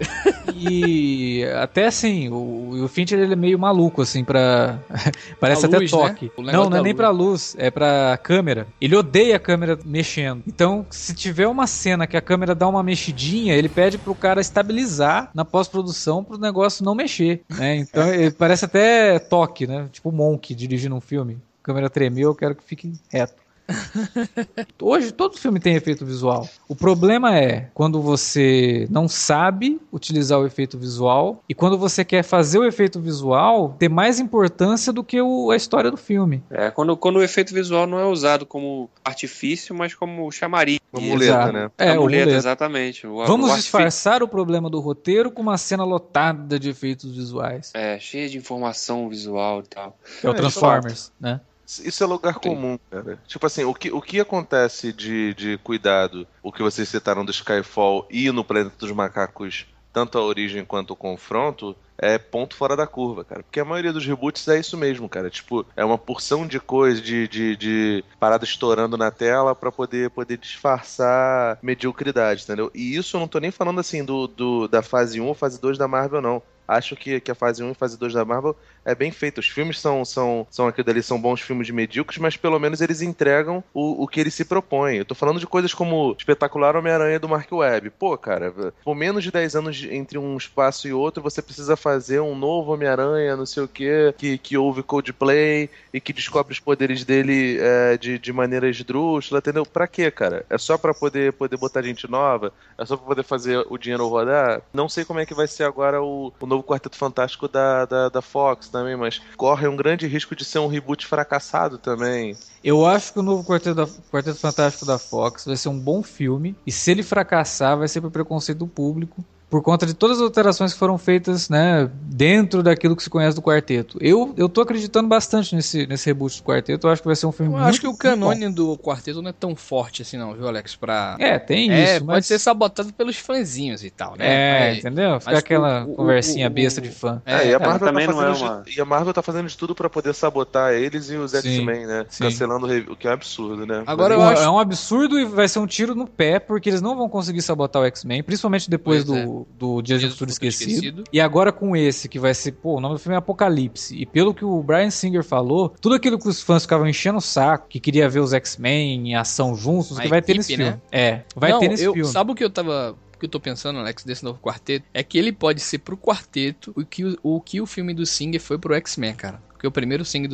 [0.55, 4.79] E até assim, o, o Fincher ele é meio maluco, assim, pra.
[5.39, 5.97] Parece a até luz, né?
[5.97, 6.31] toque.
[6.37, 6.51] Né?
[6.51, 6.95] Não, não é nem luz.
[6.95, 8.67] pra luz, é pra câmera.
[8.79, 10.43] Ele odeia a câmera mexendo.
[10.47, 14.41] Então, se tiver uma cena que a câmera dá uma mexidinha, ele pede pro cara
[14.41, 17.77] estabilizar na pós-produção pro negócio não mexer, né?
[17.77, 18.03] Então,
[18.37, 19.87] parece até toque, né?
[19.91, 21.37] Tipo Monk dirigindo um filme.
[21.61, 23.42] A câmera tremeu, eu quero que fique reto.
[24.81, 26.47] Hoje todo filme tem efeito visual.
[26.67, 32.23] O problema é quando você não sabe utilizar o efeito visual e quando você quer
[32.23, 36.43] fazer o efeito visual ter mais importância do que o, a história do filme.
[36.49, 40.79] É, quando, quando o efeito visual não é usado como artifício, mas como chamariz.
[40.91, 41.53] Uma muleta, Exato.
[41.53, 41.71] né?
[41.77, 42.37] É, a muleta, muleta.
[42.37, 43.07] exatamente.
[43.07, 47.71] O- Vamos o disfarçar o problema do roteiro com uma cena lotada de efeitos visuais.
[47.73, 49.97] É, cheia de informação visual e tal.
[50.23, 51.41] É o É, Transformers, né?
[51.65, 53.19] Isso é lugar comum, cara.
[53.27, 57.31] Tipo assim, o que, o que acontece de, de cuidado, o que vocês citaram do
[57.31, 62.75] Skyfall e no Planeta dos Macacos, tanto a origem quanto o confronto, é ponto fora
[62.75, 63.43] da curva, cara.
[63.43, 65.29] Porque a maioria dos reboots é isso mesmo, cara.
[65.29, 70.09] Tipo, é uma porção de coisa, de, de, de parada estourando na tela pra poder,
[70.09, 72.71] poder disfarçar mediocridade, entendeu?
[72.73, 75.61] E isso eu não tô nem falando assim do, do da fase 1 ou fase
[75.61, 76.41] 2 da Marvel, não.
[76.67, 78.55] Acho que, que a fase 1 e fase 2 da Marvel
[78.85, 79.39] é bem feita.
[79.39, 83.01] Os filmes são, são, são aquilo dali, são bons filmes medíocres, mas pelo menos eles
[83.01, 84.97] entregam o, o que eles se propõem.
[84.97, 87.89] Eu tô falando de coisas como Espetacular Homem-Aranha do Mark Webb.
[87.91, 88.53] Pô, cara,
[88.83, 92.73] por menos de 10 anos entre um espaço e outro, você precisa fazer um novo
[92.73, 97.57] Homem-Aranha, não sei o quê, que, que ouve Coldplay e que descobre os poderes dele
[97.59, 99.65] é, de, de maneira esdrúxula, entendeu?
[99.65, 100.45] Pra quê, cara?
[100.49, 102.51] É só pra poder, poder botar gente nova?
[102.77, 104.61] É só pra poder fazer o dinheiro rodar?
[104.73, 108.09] Não sei como é que vai ser agora o, o novo Quarteto Fantástico da, da,
[108.09, 112.35] da Fox também, mas corre um grande risco de ser um reboot fracassado também.
[112.63, 116.03] Eu acho que o novo Quarteto, da- Quarteto Fantástico da Fox vai ser um bom
[116.03, 116.55] filme.
[116.65, 119.23] E se ele fracassar, vai ser por preconceito do público.
[119.53, 123.35] Por conta de todas as alterações que foram feitas, né, dentro daquilo que se conhece
[123.35, 123.99] do quarteto.
[124.01, 126.87] Eu, eu tô acreditando bastante nesse, nesse reboot do quarteto.
[126.87, 129.21] Eu acho que vai ser um filme Eu muito acho que o canone do quarteto
[129.21, 130.75] não é tão forte assim, não, viu, Alex?
[130.75, 131.17] Pra.
[131.19, 132.25] É, tem É, isso, pode mas...
[132.25, 134.25] ser sabotado pelos fãzinhos e tal, né?
[134.25, 135.19] É, Mas- entendeu?
[135.19, 137.21] Fica aquela o- o- conversinha o- besta de fã.
[137.23, 139.21] É, e, a é, Marvel também tá não é uma- de, e a Marvel tá
[139.21, 142.07] fazendo de tudo pra poder sabotar eles e os X-Men, né?
[142.09, 142.23] sim.
[142.23, 143.83] Cancelando o o que é um absurdo, né?
[143.85, 146.81] Agora Mas, acho- É um absurdo e vai ser um tiro no pé, porque eles
[146.81, 150.15] não vão conseguir sabotar o X-Men, principalmente depois Pois do, do Dias do Dias do
[150.15, 150.71] Futuro Esquecido.
[150.71, 151.03] Esquecido.
[151.11, 153.95] E agora com esse, que vai ser, pô, o nome do filme é Apocalipse.
[153.95, 157.21] E pelo que o Brian Singer falou, tudo aquilo que os fãs ficavam enchendo o
[157.21, 160.57] saco, que queria ver os X-Men em ação juntos, A que vai ter equipe, nesse
[160.57, 160.65] né?
[160.65, 160.81] filme.
[160.91, 162.09] É, vai Não, ter nesse eu, filme.
[162.11, 162.95] Sabe o que eu tava.
[163.19, 164.85] Que eu tô pensando, Alex, desse novo quarteto?
[164.93, 168.05] É que ele pode ser pro quarteto o que o, o que o filme do
[168.05, 169.41] Singer foi pro X-Men, cara.
[169.53, 170.29] Porque o primeiro Singer.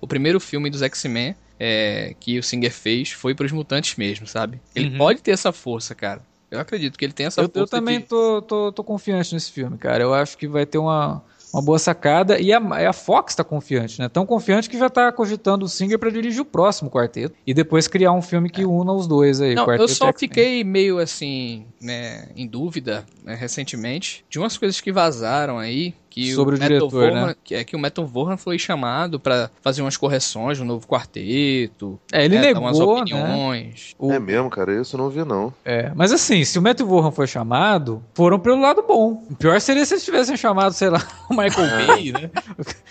[0.00, 4.60] O primeiro filme dos X-Men é, que o Singer fez foi pros mutantes mesmo, sabe?
[4.74, 4.98] Ele Uhum.
[4.98, 6.22] pode ter essa força, cara.
[6.54, 9.50] Eu acredito que ele tem essa Eu, eu também de- tô, tô, tô confiante nesse
[9.50, 10.02] filme, cara.
[10.02, 12.38] Eu acho que vai ter uma, uma boa sacada.
[12.40, 14.08] E a, a Fox tá confiante, né?
[14.08, 17.34] Tão confiante que já tá cogitando o Singer pra dirigir o próximo quarteto.
[17.46, 19.52] E depois criar um filme que una os dois aí.
[19.52, 19.54] É.
[19.54, 24.80] Não, quarteto eu só fiquei meio assim, né, em dúvida né, recentemente de umas coisas
[24.80, 25.94] que vazaram aí.
[26.14, 27.34] Que Sobre o Metal diretor, Vaughan- né?
[27.42, 31.98] que é que o Metal Vaughan foi chamado pra fazer umas correções no novo quarteto.
[32.12, 33.00] É, ele né, dar umas negou, né?
[33.02, 33.94] opiniões.
[33.98, 35.52] O- É mesmo, cara, isso eu não vi, não.
[35.64, 39.24] É, mas assim, se o Matthew Vaughan foi chamado, foram pelo lado bom.
[39.28, 41.86] O pior seria se eles tivessem chamado, sei lá, o Michael É.
[41.88, 42.30] Bay, né?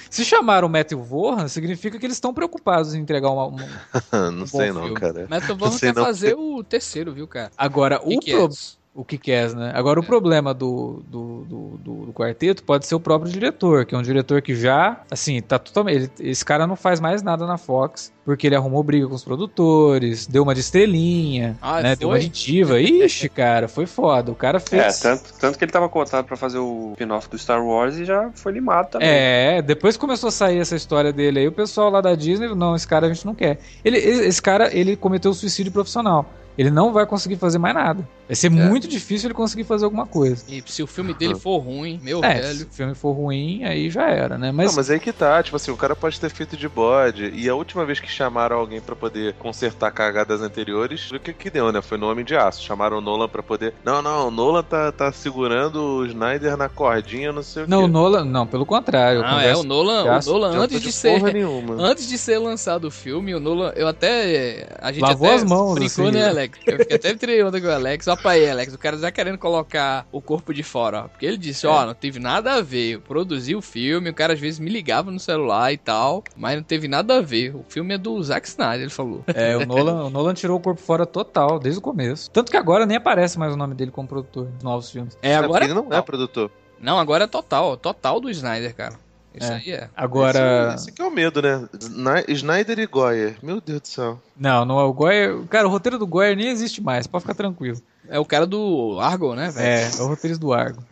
[0.09, 3.45] Se chamaram o Matthew Vaughan, significa que eles estão preocupados em entregar uma...
[3.47, 3.65] uma-
[4.33, 4.99] não sei não, filme.
[4.99, 5.27] cara.
[5.29, 6.03] Metal Vaughan quer não.
[6.03, 7.51] fazer o terceiro, viu, cara?
[7.57, 8.82] Agora, o, Que que pro- é?
[8.95, 9.71] O que quer, né?
[9.73, 10.05] Agora, o É.
[10.05, 14.03] problema do, do, do, do- do quarteto pode ser o próprio diretor, que é um
[14.03, 15.95] diretor que já, assim, tá totalmente.
[15.95, 19.23] ele- esse cara não faz mais nada na Fox, porque ele arrumou briga com os
[19.23, 21.95] produtores, deu uma de estrelinha, Ah, né?
[21.95, 22.27] Deu uma foi?
[22.27, 22.79] de diva.
[22.79, 24.31] Ixi, cara, foi foda.
[24.31, 24.99] O cara É, fez.
[24.99, 28.29] tanto, tanto que ele tava cotado pra fazer o spin-off do Star Wars e já
[28.35, 29.07] foi limado também.
[29.09, 32.53] É, depois que começou a sair essa história dele aí, o pessoal lá da Disney,
[32.53, 33.57] não, esse cara a gente não quer.
[33.83, 36.25] Ele, esse cara, ele cometeu suicídio profissional.
[36.55, 38.07] Ele não vai conseguir fazer mais nada.
[38.33, 40.43] Vai ser muito difícil ele conseguir fazer alguma coisa.
[40.49, 42.67] E se o filme dele for ruim, meu É, se velho.
[42.69, 44.51] o filme for ruim, aí já era, né?
[44.51, 47.31] Mas, Não, mas aí que tá, tipo assim, o cara pode ter feito de bode.
[47.35, 51.49] E a última vez que chamaram alguém pra poder consertar cagadas anteriores, o que que
[51.49, 51.81] deu, né?
[51.81, 52.63] Foi no Homem de Aço.
[52.63, 53.73] Chamaram o Nolan pra poder.
[53.83, 57.79] Não, não, o Nolan tá, tá segurando o Snyder na cordinha, não sei o não,
[57.83, 57.91] o quê.
[57.91, 59.21] Nolan, não, pelo contrário.
[59.23, 61.19] Ah, é, o Nolan, já- o Nolan antes de ser.
[61.19, 61.75] porra nenhuma.
[61.79, 64.67] Antes de ser lançado o filme, o Nolan, eu até.
[64.81, 66.17] A gente Lavou até as mãos, brincou, assim.
[66.17, 66.59] né, Alex?
[66.65, 68.07] Eu fiquei até tirei onda com o Alex.
[68.07, 71.07] Ó, pra aí, Alex, o cara já querendo colocar o corpo de fora, ó.
[71.07, 71.69] Porque ele disse, É.
[71.69, 72.93] ó, não teve nada a ver.
[72.95, 76.55] Eu produzi o filme, o cara às vezes me ligava no celular e tal, mas
[76.55, 77.55] não teve nada a ver.
[77.55, 79.23] O filme é do Zack Snyder, ele falou.
[79.27, 82.31] É, o Nolan, o Nolan tirou o corpo fora total, desde o começo.
[82.31, 85.15] Tanto que agora nem aparece mais o nome dele como produtor dos novos filmes.
[85.21, 85.51] É, É, agora.
[85.51, 86.49] porque ele não é produtor.
[86.79, 88.95] Não, agora é total, total do Snyder, cara.
[89.33, 89.55] Isso é.
[89.55, 89.89] aí é.
[89.95, 90.73] Agora.
[90.75, 91.67] Esse, esse aqui é o medo, né?
[92.27, 93.35] Snyder e Goyer.
[93.41, 94.19] Meu Deus do céu.
[94.37, 95.43] Não, não é o Goyer.
[95.49, 97.81] Cara, o roteiro do Goyer nem existe mais, pode ficar tranquilo.
[98.07, 99.65] É o cara do Argo, né, velho?
[99.65, 100.83] É, é o roteiro do Argo.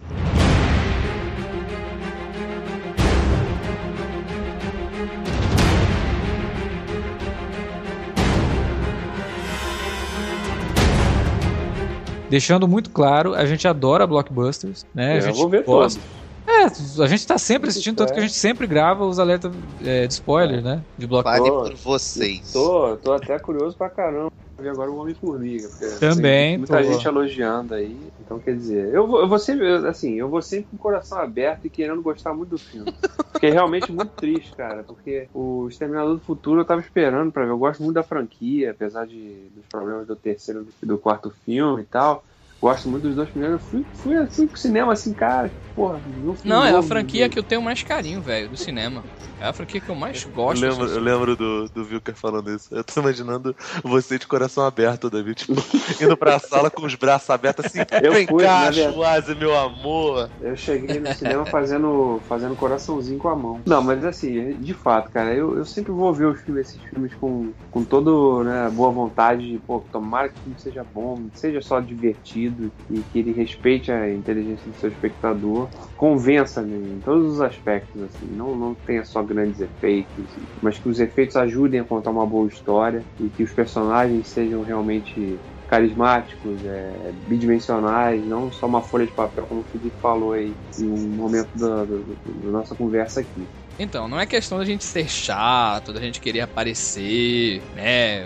[12.30, 15.16] Deixando muito claro, a gente adora blockbusters, né?
[15.16, 16.00] Eu a gente vou ver gosta.
[16.00, 16.21] Todos
[16.52, 19.52] é, a gente tá sempre assistindo, tanto que a gente sempre grava os alertas
[19.84, 20.84] é, de spoiler, né?
[20.98, 21.44] De blockbuster.
[21.44, 22.52] Fale Tô- por vocês.
[22.52, 24.28] Tô, tô até curioso pra caramba
[24.62, 25.70] ver agora o Homem-Formiga.
[25.70, 26.84] porque Também, Muita tô.
[26.84, 28.08] gente elogiando aí.
[28.20, 31.18] Então, quer dizer, eu vou, eu vou sempre, assim, eu vou sempre com o coração
[31.18, 32.94] aberto e querendo gostar muito do filme.
[33.34, 37.52] Fiquei realmente muito triste, cara, porque o Exterminador do Futuro eu tava esperando pra ver.
[37.52, 41.82] Eu gosto muito da franquia, apesar de, dos problemas do terceiro e do quarto filme
[41.82, 42.24] e tal.
[42.62, 43.60] Gosto muito dos dois primeiros.
[43.62, 47.24] Eu fui, fui, fui pro cinema assim, cara, porra, não fui Não, é a franquia
[47.24, 47.30] né?
[47.30, 49.04] que eu tenho mais carinho, velho, do cinema.
[49.40, 50.62] É a franquia que eu mais Eu gosto.
[50.62, 50.94] lembro, assim.
[50.94, 52.68] eu lembro do, do Vilker falando isso.
[52.74, 55.46] Eu tô imaginando você de coração aberto, David.
[55.46, 55.56] Tipo,
[56.00, 57.80] indo pra sala com os braços abertos assim.
[58.04, 58.72] Eu Vem fui, cá.
[58.72, 60.30] Schwarze, meu amor.
[60.40, 63.62] Eu cheguei no cinema fazendo, fazendo coraçãozinho com a mão.
[63.66, 67.12] Não, mas assim, de fato, cara, eu, eu sempre vou ver os filmes, esses filmes
[67.16, 69.50] com, com todo né, boa vontade.
[69.50, 72.51] de, Pô, tomara que o filme seja bom, seja só divertido
[72.90, 75.70] e que ele respeite a inteligência do seu espectador.
[75.96, 78.28] Convença-me em todos os aspectos, assim.
[78.28, 82.48] Não, não tenha só grandes efeitos, mas que os efeitos ajudem a contar uma boa
[82.48, 89.14] história e que os personagens sejam realmente carismáticos, é, bidimensionais, não só uma folha de
[89.14, 93.48] papel, como o Felipe falou aí em um momento da, da- da nossa conversa aqui.
[93.80, 98.26] Então, não é questão da gente ser chato, da gente querer aparecer, né?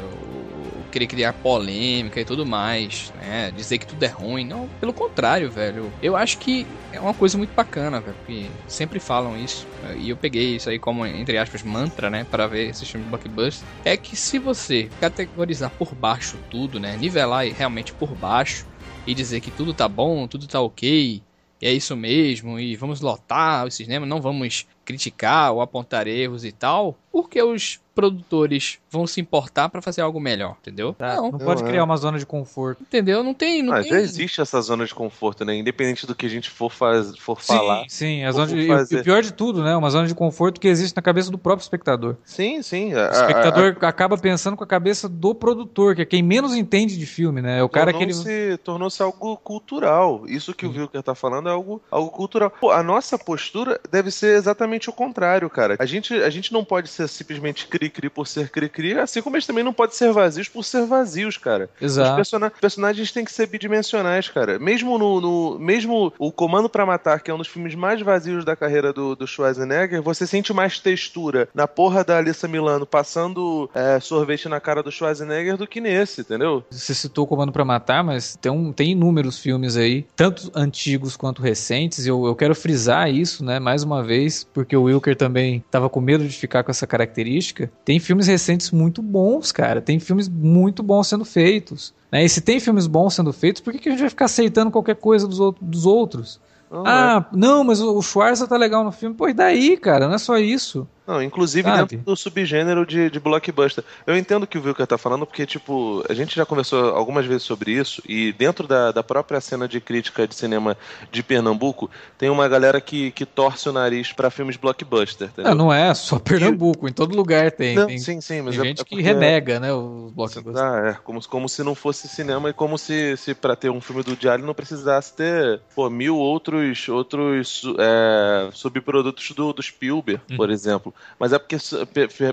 [0.96, 3.52] Querer criar polêmica e tudo mais, né?
[3.52, 4.46] Dizer que tudo é ruim.
[4.46, 5.92] Não, pelo contrário, velho.
[6.02, 8.16] Eu acho que é uma coisa muito bacana, velho.
[8.16, 9.68] Porque sempre falam isso.
[9.98, 12.26] E eu peguei isso aí como, entre aspas, mantra, né?
[12.32, 13.68] Para ver esses filmes de blockbuster.
[13.84, 16.96] É que se você categorizar por baixo tudo, né?
[16.96, 18.66] Nivelar realmente por baixo
[19.06, 21.22] e dizer que tudo tá bom, tudo tá ok,
[21.62, 26.52] é isso mesmo, e vamos lotar o cinema, não vamos criticar ou apontar erros e
[26.52, 30.94] tal, porque os produtores vão se importar pra fazer algo melhor, entendeu?
[30.94, 31.16] Tá?
[31.16, 31.66] Não, Não pode é.
[31.66, 32.82] criar uma zona de conforto.
[32.84, 33.24] entendeu?
[33.24, 33.92] Não tem, não Ah, tem.
[33.92, 35.56] já existe essa zona de conforto, né?
[35.56, 37.84] Independente do que a gente for, faz, for falar.
[37.88, 38.24] Sim, sim.
[38.26, 38.98] A zona de, e o- fazer.
[38.98, 39.76] e o pior de tudo, né?
[39.76, 42.18] Uma zona de conforto que existe na cabeça do próprio espectador.
[42.24, 42.94] Sim, sim.
[42.94, 47.06] O espectador acaba pensando com a cabeça do produtor, que é quem menos entende de
[47.06, 47.60] filme, né?
[47.60, 48.14] É o cara que ele.
[48.14, 50.24] Tornou-se tornou-se algo cultural.
[50.28, 52.52] Isso que o Wilker tá falando é algo, algo cultural.
[52.60, 55.76] Pô, a nossa postura deve ser exatamente o contrário, cara.
[55.80, 59.48] A gente, a gente não pode ser simplesmente cri-cri por ser cri-cri, assim como gente
[59.48, 61.70] também não pode ser vazios por ser vazios, cara.
[61.80, 62.16] Os Exato.
[62.16, 64.58] persona- personagens têm que ser bidimensionais, cara.
[64.60, 68.44] Mesmo no, no- mesmo o Comando pra Matar, que é um dos filmes mais vazios
[68.46, 73.70] da carreira do, do Schwarzenegger, você sente mais textura na porra da Alissa Milano passando
[73.74, 76.64] é, sorvete na cara do Schwarzenegger do que nesse, entendeu?
[76.70, 81.16] Você citou o Comando pra Matar, mas tem, um, tem inúmeros filmes aí, tanto antigos
[81.18, 85.16] quanto recentes, e eu, eu quero frisar isso, né, mais uma vez, porque o Wilker
[85.16, 87.70] também tava com medo de ficar com essa característica.
[87.84, 91.94] Tem filmes recentes muito bons, cara, tem filmes muito bons sendo feitos.
[92.12, 92.24] Né?
[92.26, 94.72] E se tem filmes bons sendo feitos, por que, que a gente vai ficar aceitando
[94.72, 96.40] qualquer coisa dos, out- dos outros?
[96.72, 99.16] Não, Ah, não, mas o o Schwarza tá legal no filme.
[99.16, 100.08] Pô, e daí, cara?
[100.08, 100.88] Não é só isso.
[101.08, 101.90] Não, inclusive Sabe?
[101.96, 103.84] dentro do subgênero de, de blockbuster.
[104.08, 107.26] Eu entendo o que o Wilker tá falando, porque, tipo, a gente já conversou algumas
[107.26, 110.76] vezes sobre isso, e dentro da, da própria cena de crítica de cinema
[111.12, 115.52] de Pernambuco, tem uma galera que, que torce o nariz pra filmes blockbuster, entendeu?
[115.52, 117.76] Ah, não é só Pernambuco, em todo lugar tem.
[117.76, 120.58] Não, tem sim, sim, mas tem é- gente é que porque- renega, né, os blockbusters.
[120.58, 123.80] Ah, é, como, como se não fosse cinema e como se, se para ter um
[123.82, 130.20] filme do Diário não precisasse ter pô, mil outros, outros é, subprodutos do, do Spielberg,
[130.32, 130.38] Uhum.
[130.38, 130.95] por exemplo.
[131.20, 131.58] Mas é porque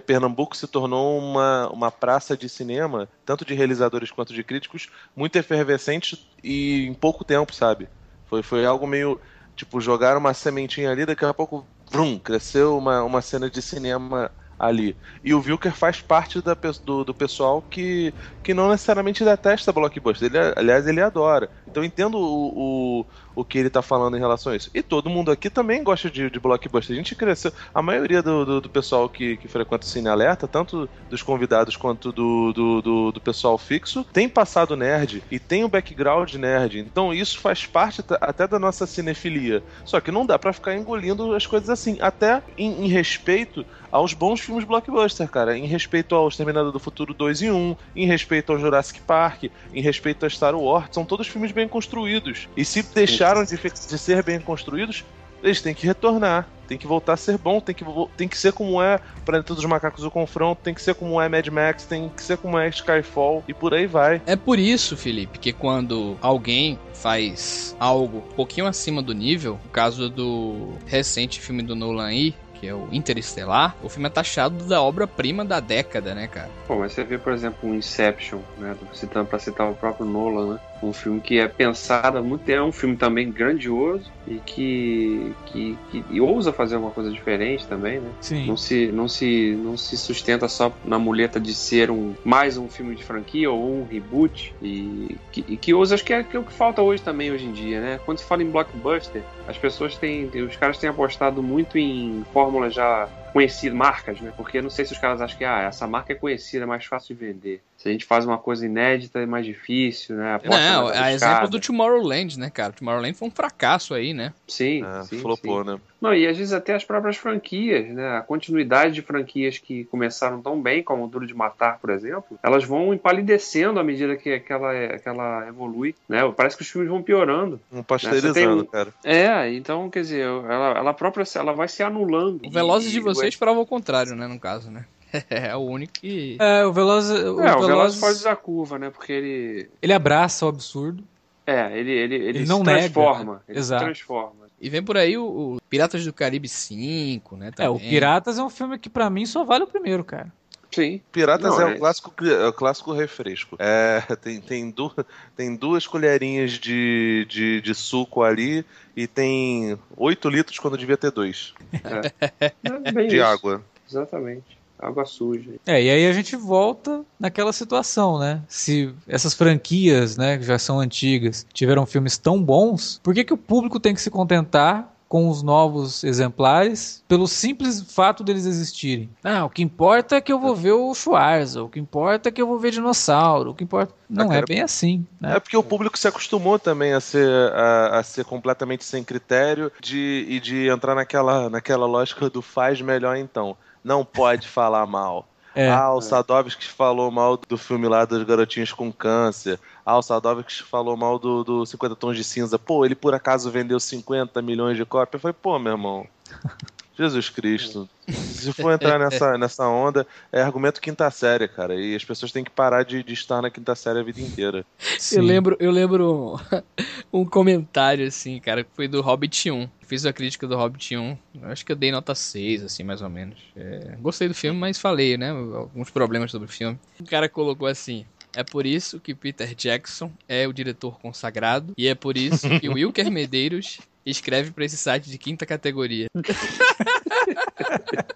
[0.00, 5.36] Pernambuco se tornou uma, uma praça de cinema, tanto de realizadores quanto de críticos, muito
[5.36, 7.88] efervescente e em pouco tempo, sabe?
[8.26, 9.20] Foi, foi algo meio.
[9.54, 14.30] Tipo, jogaram uma sementinha ali, daqui a pouco, vrum, cresceu uma, uma cena de cinema
[14.62, 14.96] ali.
[15.24, 20.30] E o Wilker faz parte da do, do pessoal que, que não necessariamente detesta blockbuster.
[20.32, 21.50] Ele, aliás, ele adora.
[21.66, 24.70] Então entendo o, o, o que ele tá falando em relação a isso.
[24.72, 26.94] E todo mundo aqui também gosta de, de blockbuster.
[26.94, 27.52] A gente cresceu.
[27.74, 31.76] A maioria do, do, do pessoal que, que frequenta o Cine Alerta, tanto dos convidados
[31.76, 36.78] quanto do, do, do, do pessoal fixo, tem passado nerd e tem o background nerd.
[36.78, 39.60] Então isso faz parte até da nossa cinefilia.
[39.84, 41.98] Só que não dá pra ficar engolindo as coisas assim.
[42.00, 45.56] Até em, em respeito aos bons filmes blockbuster, cara.
[45.56, 49.82] Em respeito ao Exterminador do Futuro 2 e 1, em respeito ao Jurassic Park, em
[49.82, 50.88] respeito a Star Wars.
[50.90, 52.48] São todos filmes bem construídos.
[52.56, 55.04] E se deixaram de, de ser bem construídos,
[55.42, 56.48] eles têm que retornar.
[56.66, 57.84] Tem que voltar a ser bom, tem que,
[58.16, 61.28] tem que ser como é Planeta dos Macacos o Confronto, tem que ser como é
[61.28, 64.22] Mad Max, tem que ser como é Skyfall e por aí vai.
[64.24, 69.70] É por isso, Felipe, que quando alguém faz algo um pouquinho acima do nível, no
[69.70, 74.64] caso do recente filme do Nolan aí, que é o Interestelar, o filme é taxado
[74.66, 76.48] da obra-prima da década, né, cara?
[76.68, 78.76] Pô, mas você vê, por exemplo, um Inception, né?
[78.80, 80.60] do- Citando, pra citar o próprio Nolan, né?
[80.82, 85.32] Um filme que é pensado há muito tempo, é um filme também grandioso e que,
[85.46, 88.10] que, que e ousa fazer uma coisa diferente também, né?
[88.20, 88.46] Sim.
[88.46, 92.68] Não se, não, se, não se sustenta só na muleta de ser um mais um
[92.68, 96.36] filme de franquia ou um reboot e que, e que ousa, acho que é, que
[96.36, 98.00] é o que falta hoje também, hoje em dia, né?
[98.04, 102.74] Quando se fala em blockbuster, as pessoas têm, os caras têm apostado muito em fórmulas
[102.74, 104.32] já conhecidas, marcas, né?
[104.36, 106.84] Porque não sei se os caras acham que ah, essa marca é conhecida, é mais
[106.84, 107.62] fácil de vender.
[107.82, 110.34] Se a gente faz uma coisa inédita, é mais difícil, né?
[110.34, 112.72] Aposta não, a exemplo do Tomorrowland, né, cara?
[112.72, 114.32] Tomorrowland foi um fracasso aí, né?
[114.46, 115.70] Sim, É, sim, flopou, sim.
[115.72, 115.80] né?
[116.00, 118.18] Não, e às vezes até as próprias franquias, né?
[118.18, 122.38] A continuidade de franquias que começaram tão bem, como o Duro de Matar, por exemplo,
[122.40, 126.20] elas vão empalidecendo à medida que aquela, que ela evolui, né?
[126.36, 127.60] Parece que os filmes vão piorando.
[127.72, 128.94] Um pasteurizando, tem um- cara.
[129.02, 132.46] É, então, quer dizer, ela, ela própria ela vai se anulando.
[132.46, 134.84] O Velozes E- de vocês prova o contrário, né, no caso, né?
[135.30, 136.36] É o único que...
[136.40, 138.90] É, o Veloz, o É, o Veloz, Velozes foge da curva, né?
[138.90, 139.70] Porque ele.
[139.80, 141.04] ele abraça o absurdo.
[141.46, 143.34] É, ele, ele, ele, Ele se não nega, transforma.
[143.34, 143.40] né?
[143.48, 143.80] Ele Exato.
[143.80, 144.42] se transforma.
[144.60, 145.24] E vem por aí o,
[145.56, 147.90] o Piratas do Caribe 5, né, É, o também.
[147.90, 150.32] Piratas é um filme que pra mim só vale o primeiro, cara.
[150.70, 151.00] Sim.
[151.10, 153.56] Piratas Não, é, é- o clássico, é o clássico refresco.
[153.58, 154.90] É, tem, tem, du,
[155.36, 158.64] tem duas colherinhas de, de, de suco ali
[158.96, 161.52] e tem 8 litros quando devia ter dois
[161.82, 163.24] É de isso.
[163.26, 163.62] água.
[163.90, 164.61] Exatamente.
[164.82, 165.52] Água suja.
[165.64, 168.42] É, e aí a gente volta naquela situação, né?
[168.48, 173.32] Se essas franquias, né, que já são antigas, tiveram filmes tão bons, por que, que
[173.32, 179.10] o público tem que se contentar com os novos exemplares pelo simples fato deles existirem?
[179.22, 182.32] Ah, o que importa é que eu vou ver o Schwarza, o que importa é
[182.32, 183.92] que eu vou ver dinossauro, o que importa...
[184.08, 185.36] Não é cara, bem assim, né?
[185.36, 189.70] É porque o público se acostumou também a ser, a, a ser completamente sem critério
[189.82, 193.54] de, e de entrar naquela, naquela lógica do faz melhor então.
[193.82, 195.28] Não pode falar mal.
[195.54, 195.68] É.
[195.68, 199.60] Ah, o Sadovski falou mal do filme lá dos garotinhos com câncer.
[199.84, 202.58] Ah, o Sadovski falou mal do, do 50 Tons de Cinza.
[202.58, 205.14] Pô, ele por acaso vendeu 50 milhões de cópias?
[205.14, 206.06] Eu falei, pô, meu irmão.
[206.96, 207.88] Jesus Cristo.
[208.06, 211.74] Se for entrar nessa, nessa onda, é argumento quinta série, cara.
[211.74, 214.64] E as pessoas têm que parar de, de estar na quinta série a vida inteira.
[214.98, 215.16] Sim.
[215.16, 216.40] Eu lembro, eu lembro
[217.12, 219.68] um comentário, assim, cara, que foi do Hobbit 1.
[219.92, 221.18] Fiz a crítica do Hobbit 1.
[221.42, 223.38] Eu Acho que eu dei nota 6, assim, mais ou menos.
[223.54, 225.28] É, gostei do filme, mas falei, né?
[225.28, 226.78] Alguns problemas sobre o filme.
[226.98, 228.06] O cara colocou assim.
[228.34, 232.70] É por isso que Peter Jackson é o diretor consagrado e é por isso que
[232.70, 236.06] o Wilker Medeiros escreve pra esse site de quinta categoria.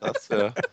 [0.00, 0.70] Tá certo.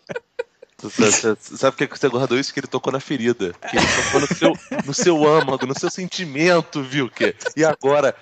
[0.81, 2.53] Você- Sabe por que você guardou isso?
[2.53, 3.53] Que ele tocou na ferida.
[3.69, 4.53] Que ele tocou no seu,
[4.85, 7.09] no seu âmago, no seu sentimento, viu?
[7.09, 7.33] Que?
[7.55, 8.13] E agora,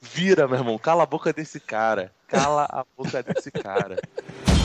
[0.00, 0.78] vira, meu irmão.
[0.78, 2.12] Cala a boca desse cara.
[2.26, 3.96] Cala a boca desse cara.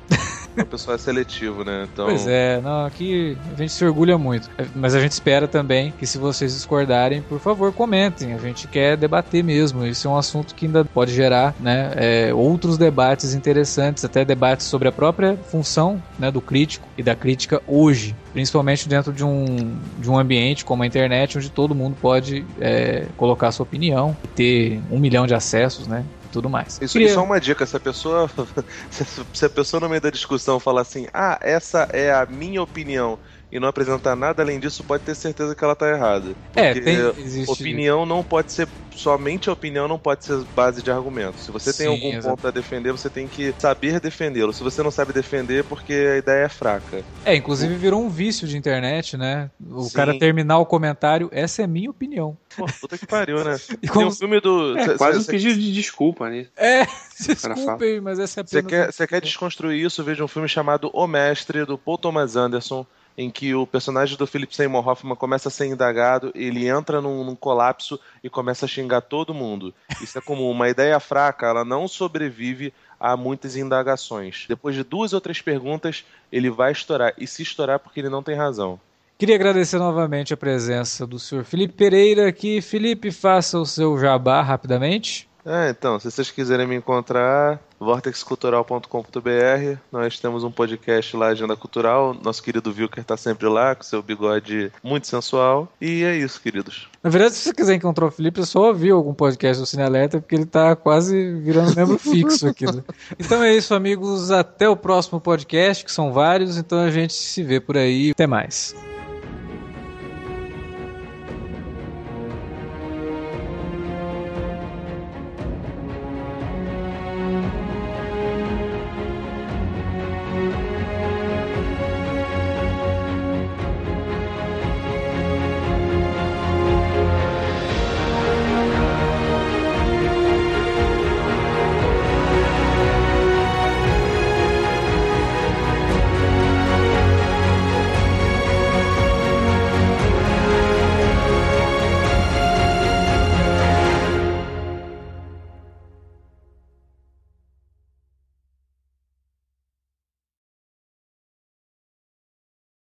[0.66, 1.88] O pessoal é seletivo, né?
[1.92, 4.50] Então, Pois é, não, aqui a gente se orgulha muito.
[4.58, 8.34] É, Mas a gente espera também que se vocês discordarem, por favor, comentem.
[8.34, 9.86] A gente quer debater mesmo.
[9.86, 14.66] Isso é um assunto que ainda pode gerar né, é, outros debates interessantes, até debates
[14.66, 18.16] sobre a própria função né, do crítico e da crítica hoje.
[18.34, 23.06] Principalmente dentro de um, de um ambiente como a internet, onde todo mundo pode é,
[23.18, 26.04] colocar sua opinião e ter um milhão de acessos, né?
[26.36, 26.78] Tudo mais.
[26.82, 27.66] Isso, Queria- é uma dica.
[27.66, 28.30] Se a pessoa,
[29.32, 33.18] se a pessoa no meio da discussão falar assim, ah, essa é a minha opinião
[33.56, 36.36] e não apresentar nada além disso, pode ter certeza que ela tá errada.
[36.56, 37.50] É, Porque tem, existe...
[37.52, 41.40] opinião não pode ser somente a opinião não pode ser base de argumento.
[41.40, 42.36] Se você tem Sim, algum exato.
[42.36, 44.54] ponto a defender, você tem que saber defendê-lo.
[44.54, 47.04] Se você não sabe defender, é porque a ideia é fraca.
[47.24, 49.50] É, inclusive virou um vício de internet, né?
[49.70, 49.94] O Sim.
[49.94, 52.38] cara terminar o comentário, essa é a minha opinião.
[52.56, 53.58] Pô, puta que pariu, né?
[53.76, 54.08] E Tem como...
[54.08, 54.78] um filme do.
[54.78, 56.48] É cê- quase um cê- pedido de desculpa, né?
[56.56, 56.86] É,
[57.20, 58.70] desculpem, mas essa é Você apenas...
[58.86, 60.04] quer, você quer desconstruir isso?
[60.04, 62.86] Veja um filme chamado O Mestre, do Paul Thomas Anderson.
[63.18, 67.24] Em que o personagem do Philip Seymour Hoffman começa a ser indagado, ele entra num,
[67.24, 69.74] num colapso e começa a xingar todo mundo.
[70.02, 70.50] Isso é comum.
[70.50, 74.46] Uma ideia fraca, ela não sobrevive a muitas indagações.
[74.48, 77.14] Depois de duas ou três perguntas, ele vai estourar.
[77.18, 78.80] E se estourar, porque ele não tem razão.
[79.18, 82.62] Queria agradecer novamente a presença do senhor Felipe Pereira aqui.
[82.62, 85.30] Felipe, faça o seu jabá rapidamente.
[85.46, 89.78] É, então, se vocês quiserem me encontrar, vortexcultural.com.br.
[89.92, 92.16] Nós temos um podcast lá, Agenda Cultural.
[92.16, 95.72] Nosso querido Vilker tá sempre lá, com seu bigode muito sensual.
[95.80, 96.90] E é isso, queridos.
[97.04, 99.84] Na verdade, se você quiser encontrar o Felipe, é só ouvir algum podcast do Cine
[99.84, 102.66] Alerta, porque ele tá quase virando membro fixo aqui.
[102.66, 102.84] Né?
[103.20, 104.32] Então é isso, amigos.
[104.32, 106.58] Até o próximo podcast, que são vários.
[106.58, 108.12] Então a gente se vê por aí.
[108.12, 108.76] Até mais.